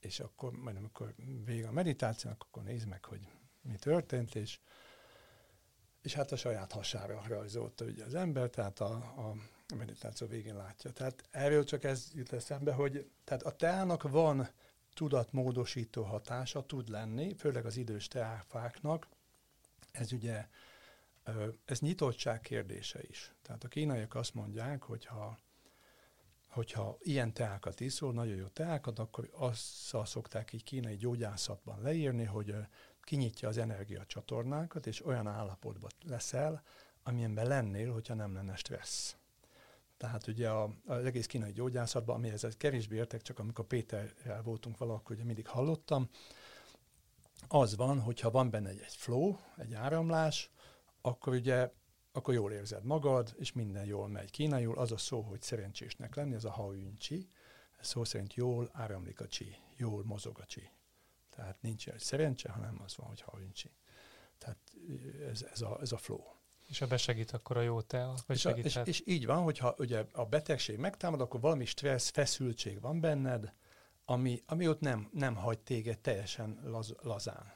[0.00, 1.14] és akkor majd amikor
[1.44, 3.28] vége a meditációnak, akkor nézd meg, hogy
[3.62, 4.60] mi történt, és,
[6.02, 9.34] és hát a saját hasára rajzolta ugye az ember, tehát a, a
[9.68, 10.90] a meditáció végén látja.
[10.90, 14.48] Tehát erről csak ez jut eszembe, hogy tehát a teának van
[14.94, 19.08] tudatmódosító hatása, tud lenni, főleg az idős teáfáknak.
[19.92, 20.48] Ez ugye,
[21.64, 23.32] ez nyitottság kérdése is.
[23.42, 25.38] Tehát a kínaiak azt mondják, hogy ha
[26.54, 29.62] hogyha ilyen teákat iszol, nagyon jó teákat, akkor azt
[30.04, 32.54] szokták így kínai gyógyászatban leírni, hogy
[33.00, 36.62] kinyitja az energiacsatornákat, és olyan állapotban leszel,
[37.02, 39.16] amilyenben lennél, hogyha nem lenne stressz.
[40.04, 45.16] Tehát ugye a, az egész kínai gyógyászatban, amihez kevésbé értek, csak amikor Péterrel voltunk valakor,
[45.16, 46.08] ugye mindig hallottam,
[47.48, 50.50] az van, hogyha van benne egy, egy flow, egy áramlás,
[51.00, 51.70] akkor ugye
[52.12, 54.30] akkor jól érzed magad, és minden jól megy.
[54.30, 57.28] Kínaiul az a szó, hogy szerencsésnek lenni, ez a haüncsi,
[57.80, 60.70] ez szó szerint jól áramlik a csi, jól mozog a csi.
[61.30, 63.70] Tehát nincs egy szerencse, hanem az van, hogy haüncsi.
[64.38, 64.58] Tehát
[65.30, 66.33] ez, ez, a, ez a flow.
[66.74, 69.74] És a besegít akkor a jó te, vagy és, a, és, és így van, hogyha
[69.78, 73.52] ugye a betegség megtámad, akkor valami stressz, feszültség van benned,
[74.04, 77.52] ami, ami ott nem, nem hagy téged teljesen laz, lazán.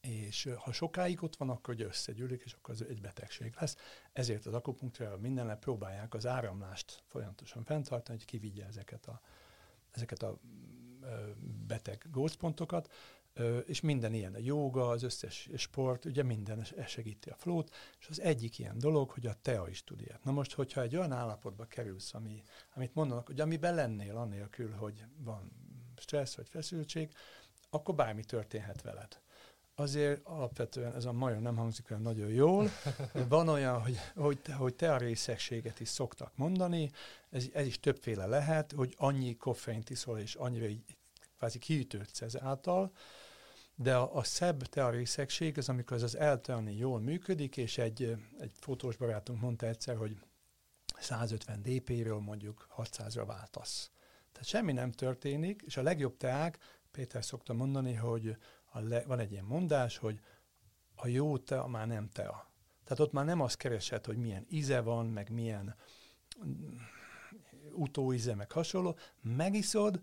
[0.00, 3.76] És ha sokáig ott van, akkor ugye összegyűlik, és akkor az egy betegség lesz.
[4.12, 9.20] Ezért az akupunktúrával mindennel próbálják az áramlást folyamatosan fenntartani, hogy kivigye ezeket a,
[9.90, 10.38] ezeket a
[11.66, 12.92] beteg gócpontokat,
[13.66, 18.20] és minden ilyen, a joga, az összes sport, ugye minden segíti a flót, és az
[18.20, 20.24] egyik ilyen dolog, hogy a tea is tud ilyet.
[20.24, 22.42] Na most, hogyha egy olyan állapotba kerülsz, ami,
[22.74, 25.50] amit mondanak, hogy amiben lennél anélkül, hogy van
[25.96, 27.10] stressz vagy feszültség,
[27.70, 29.20] akkor bármi történhet veled.
[29.74, 32.70] Azért alapvetően ez a majom nem hangzik olyan nagyon jól.
[33.28, 36.90] Van olyan, hogy, hogy, hogy te a részegséget is szoktak mondani,
[37.30, 40.96] ez, ez is többféle lehet, hogy annyi koffeint iszol, és annyira így
[41.38, 42.92] kvázi kiütődsz ezáltal,
[43.76, 48.52] de a, a szebb tearészegség az, amikor ez az eltelni jól működik, és egy, egy
[48.54, 50.18] fotós barátunk mondta egyszer, hogy
[50.98, 53.90] 150 dp-ről mondjuk 600-ra váltasz.
[54.32, 56.58] Tehát semmi nem történik, és a legjobb teák,
[56.90, 60.20] Péter szokta mondani, hogy a le, van egy ilyen mondás, hogy
[60.94, 62.50] a jó tea már nem tea.
[62.84, 65.76] Tehát ott már nem azt keresed, hogy milyen íze van, meg milyen
[66.44, 66.76] mm,
[67.72, 68.96] utóíze, meg hasonló.
[69.20, 70.00] Megiszod,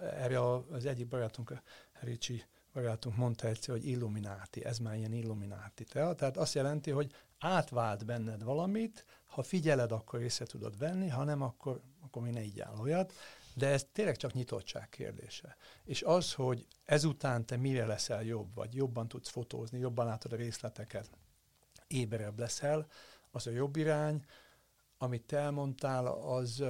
[0.00, 1.62] erre az egyik barátunk,
[1.92, 6.14] Ricsi barátunk mondta egyszer, hogy illumináti, ez már ilyen illumináti tea.
[6.14, 11.42] Tehát azt jelenti, hogy átvált benned valamit, ha figyeled, akkor észre tudod venni, ha nem,
[11.42, 13.12] akkor, akkor még ne így áll olyat.
[13.54, 15.56] De ez tényleg csak nyitottság kérdése.
[15.84, 20.36] És az, hogy ezután te mire leszel jobb, vagy jobban tudsz fotózni, jobban látod a
[20.36, 21.10] részleteket,
[21.86, 22.86] éberebb leszel,
[23.30, 24.24] az a jobb irány.
[24.98, 26.64] Amit te elmondtál, az,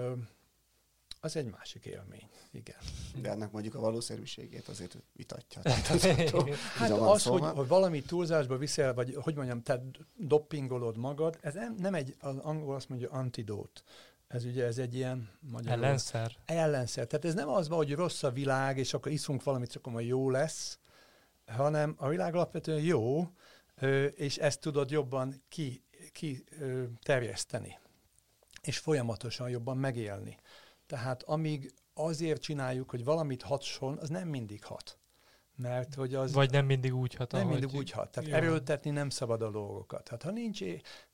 [1.24, 2.76] az egy másik élmény, igen.
[3.20, 5.60] De ennek mondjuk a valószerűségét azért vitatja.
[6.78, 7.40] hát az, szóval.
[7.40, 9.82] hogy, hogy valami túlzásba viszel, vagy hogy mondjam, te
[10.16, 13.82] doppingolod magad, ez nem, nem egy, az angol azt mondja antidót.
[14.28, 15.30] Ez ugye ez egy ilyen...
[15.40, 16.32] Magyarul, ellenszer.
[16.44, 17.06] Ellenszer.
[17.06, 20.06] Tehát ez nem az van, hogy rossz a világ, és akkor iszunk valamit, csak majd
[20.06, 20.78] jó lesz,
[21.46, 23.28] hanem a világ alapvetően jó,
[24.14, 26.44] és ezt tudod jobban ki, ki
[27.02, 27.78] terjeszteni,
[28.62, 30.36] és folyamatosan jobban megélni.
[30.92, 34.98] Tehát amíg azért csináljuk, hogy valamit hatson, az nem mindig hat.
[35.56, 36.32] Mert hogy az...
[36.32, 38.10] Vagy nem mindig úgy hat, Nem mindig úgy hat.
[38.10, 38.36] Tehát jó.
[38.36, 40.08] erőltetni nem szabad a dolgokat.
[40.08, 40.58] Hát ha nincs,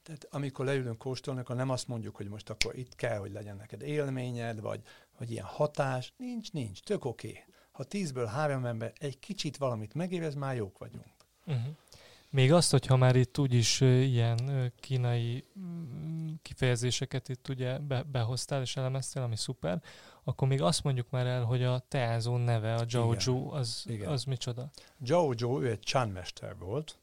[0.02, 3.56] tehát amikor leülünk kóstolni, akkor nem azt mondjuk, hogy most akkor itt kell, hogy legyen
[3.56, 4.82] neked élményed, vagy,
[5.18, 6.12] vagy ilyen hatás.
[6.16, 6.80] Nincs, nincs.
[6.80, 7.28] Tök oké.
[7.28, 7.44] Okay.
[7.72, 11.14] Ha tízből három ember egy kicsit valamit megérez, már jók vagyunk.
[11.46, 11.76] Uh-huh.
[12.30, 18.76] Még azt, hogyha már itt úgyis ilyen kínai mm, kifejezéseket itt ugye be, behoztál és
[18.76, 19.82] elemeztél, ami szuper,
[20.24, 24.08] akkor még azt mondjuk már el, hogy a teázó neve, a Zhao Zhu, az, Igen.
[24.08, 24.70] az micsoda?
[25.04, 26.98] Zhao Zhu, ő egy csánmester volt,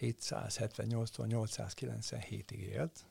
[0.00, 3.06] 778-tól 897-ig élt,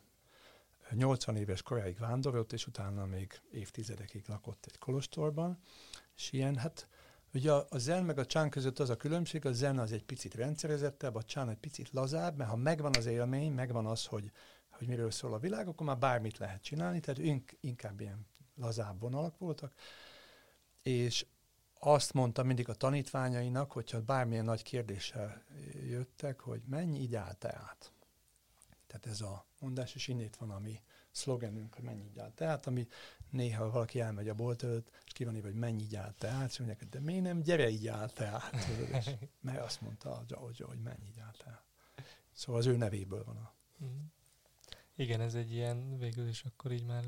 [0.91, 5.59] 80 éves koráig vándorolt, és utána még évtizedekig lakott egy kolostorban,
[6.15, 6.87] és ilyen, hát
[7.33, 10.03] Ugye a, a zen meg a csán között az a különbség, a zen az egy
[10.03, 14.31] picit rendszerezettebb, a csán egy picit lazább, mert ha megvan az élmény, megvan az, hogy,
[14.69, 18.99] hogy miről szól a világ, akkor már bármit lehet csinálni, tehát ink, inkább ilyen lazább
[18.99, 19.73] vonalak voltak.
[20.83, 21.25] És
[21.79, 25.43] azt mondta mindig a tanítványainak, hogyha bármilyen nagy kérdéssel
[25.87, 27.91] jöttek, hogy mennyi így állt át.
[28.87, 32.67] Tehát ez a mondás, és innét van a mi szlogenünk, hogy mennyi így állt át,
[32.67, 32.87] ami
[33.31, 36.49] néha valaki elmegy a bolt előtt, és ki van írva, hogy mennyi így állt át,
[36.49, 38.55] és mondják, de miért nem, gyere így állt át.
[39.41, 41.63] mert azt mondta a George, hogy mennyi így állt át.
[42.31, 43.53] Szóval az ő nevéből van a...
[43.83, 44.03] Mm.
[44.95, 47.03] Igen, ez egy ilyen, végül is akkor így már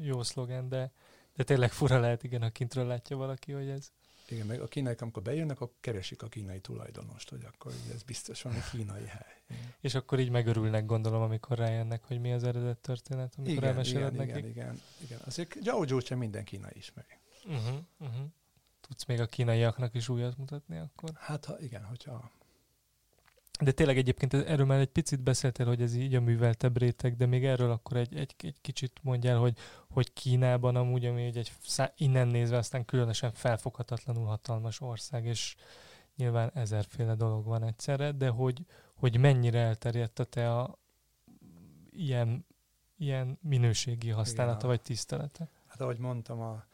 [0.00, 0.92] jó szlogen, de,
[1.34, 3.92] de tényleg fura lehet, igen, ha kintről látja valaki, hogy ez...
[4.28, 8.52] Igen, meg a kínaiak, amikor bejönnek, akkor keresik a kínai tulajdonost, hogy akkor ez biztosan
[8.52, 9.42] egy kínai hely.
[9.48, 9.74] Igen.
[9.80, 14.14] És akkor így megörülnek, gondolom, amikor rájönnek, hogy mi az eredet történet, amikor igen, elmeséled
[14.14, 14.36] igen, nekik.
[14.36, 15.18] Igen, igen, igen.
[15.24, 17.18] Azért Zhao sem minden kínai ismeri.
[17.44, 18.26] Uh-huh, uh-huh.
[18.80, 21.10] Tudsz még a kínaiaknak is újat mutatni akkor?
[21.14, 22.30] Hát ha, igen, hogyha
[23.60, 27.26] de tényleg egyébként erről már egy picit beszéltél, hogy ez így a műveltebb réteg, de
[27.26, 29.58] még erről akkor egy, egy, egy kicsit mondjál, hogy,
[29.90, 31.52] hogy Kínában amúgy, ami egy,
[31.96, 35.56] innen nézve aztán különösen felfoghatatlanul hatalmas ország, és
[36.16, 40.78] nyilván ezerféle dolog van egyszerre, de hogy, hogy mennyire elterjedt a tea
[41.90, 42.46] ilyen,
[42.96, 44.68] ilyen minőségi használata Igen.
[44.68, 45.48] vagy tisztelete?
[45.66, 46.64] Hát ahogy mondtam a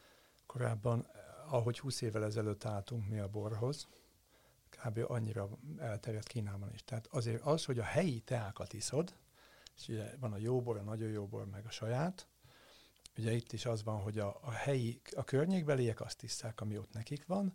[0.45, 1.07] korábban,
[1.49, 3.87] ahogy 20 évvel ezelőtt álltunk mi a borhoz,
[4.83, 4.99] kb.
[5.07, 6.83] annyira elterjedt Kínában is.
[6.83, 9.13] Tehát azért az, hogy a helyi teákat iszod,
[9.77, 12.27] és ugye van a jó bor, a nagyon jó bor, meg a saját,
[13.17, 16.93] ugye itt is az van, hogy a, a helyi, a környékbeliek azt isszák, ami ott
[16.93, 17.53] nekik van,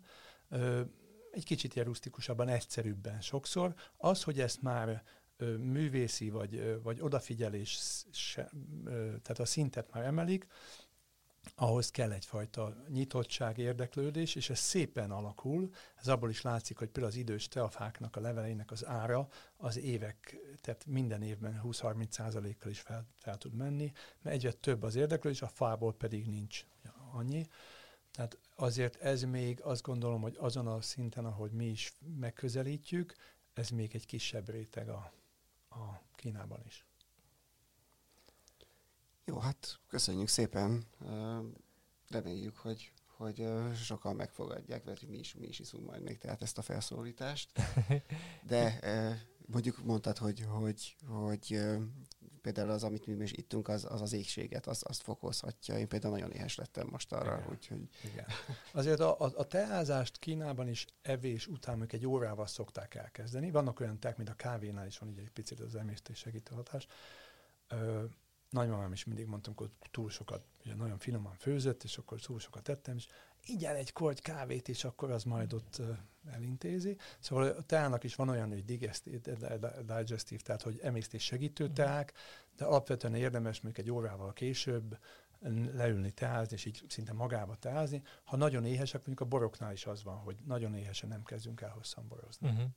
[0.49, 0.81] ö,
[1.31, 1.95] egy kicsit ilyen
[2.47, 3.73] egyszerűbben sokszor.
[3.97, 5.03] Az, hogy ezt már
[5.37, 7.79] ö, művészi vagy, ö, vagy odafigyelés,
[8.11, 8.49] se,
[8.85, 10.47] ö, tehát a szintet már emelik,
[11.55, 15.69] ahhoz kell egyfajta nyitottság, érdeklődés, és ez szépen alakul.
[15.95, 19.27] Ez abból is látszik, hogy például az idős teafáknak a leveleinek az ára
[19.57, 24.83] az évek, tehát minden évben 20-30 százalékkal is fel, fel tud menni, mert egyre több
[24.83, 26.65] az érdeklődés, a fából pedig nincs
[27.11, 27.47] annyi.
[28.11, 33.13] Tehát azért ez még azt gondolom, hogy azon a szinten, ahogy mi is megközelítjük,
[33.53, 35.11] ez még egy kisebb réteg a,
[35.69, 36.88] a Kínában is.
[39.29, 40.83] Jó, hát köszönjük szépen.
[42.07, 46.57] Reméljük, hogy, hogy sokan megfogadják, mert mi is, mi is iszunk majd még tehát ezt
[46.57, 47.51] a felszólítást.
[48.47, 48.79] De
[49.45, 51.59] mondjuk mondtad, hogy, hogy, hogy
[52.41, 55.77] például az, amit mi is ittunk, az az, az égséget, az, azt fokozhatja.
[55.77, 57.49] Én például nagyon éhes lettem most arra, Igen.
[57.49, 57.89] úgyhogy...
[58.03, 58.25] Igen.
[58.73, 63.51] Azért a, a, a teázást Kínában is evés után még egy órával szokták elkezdeni.
[63.51, 66.87] Vannak olyan teák, mint a kávénál is van így egy picit az emésztés segítő hatás.
[67.67, 68.03] Ö,
[68.49, 72.63] nagymamám is mindig mondtam, hogy túl sokat, ugye nagyon finoman főzött, és akkor túl sokat
[72.63, 73.07] tettem, és
[73.45, 75.81] így el egy korty kávét, és akkor az majd ott
[76.31, 76.97] elintézi.
[77.19, 79.37] Szóval a teának is van olyan, hogy digestive,
[80.43, 81.73] tehát hogy emésztés segítő mhm.
[81.73, 82.13] teák,
[82.57, 84.97] de alapvetően érdemes még egy órával később
[85.73, 88.01] leülni teázni, és így szinte magába teázni.
[88.23, 91.69] Ha nagyon éhesek, mondjuk a boroknál is az van, hogy nagyon éhesen nem kezdünk el
[91.69, 92.49] hosszan borozni.
[92.49, 92.69] Uh-huh.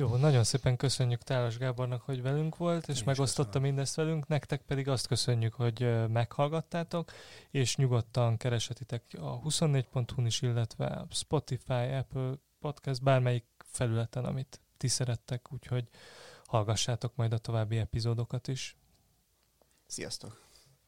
[0.00, 3.68] Jó, nagyon szépen köszönjük Tálas Gábornak, hogy velünk volt, és Én megosztotta köszönöm.
[3.68, 4.26] mindezt velünk.
[4.26, 7.12] Nektek pedig azt köszönjük, hogy meghallgattátok,
[7.50, 14.88] és nyugodtan keresetitek a 24.hu-n is, illetve a Spotify, Apple Podcast, bármelyik felületen, amit ti
[14.88, 15.88] szerettek, úgyhogy
[16.44, 18.76] hallgassátok majd a további epizódokat is.
[19.86, 20.49] Sziasztok!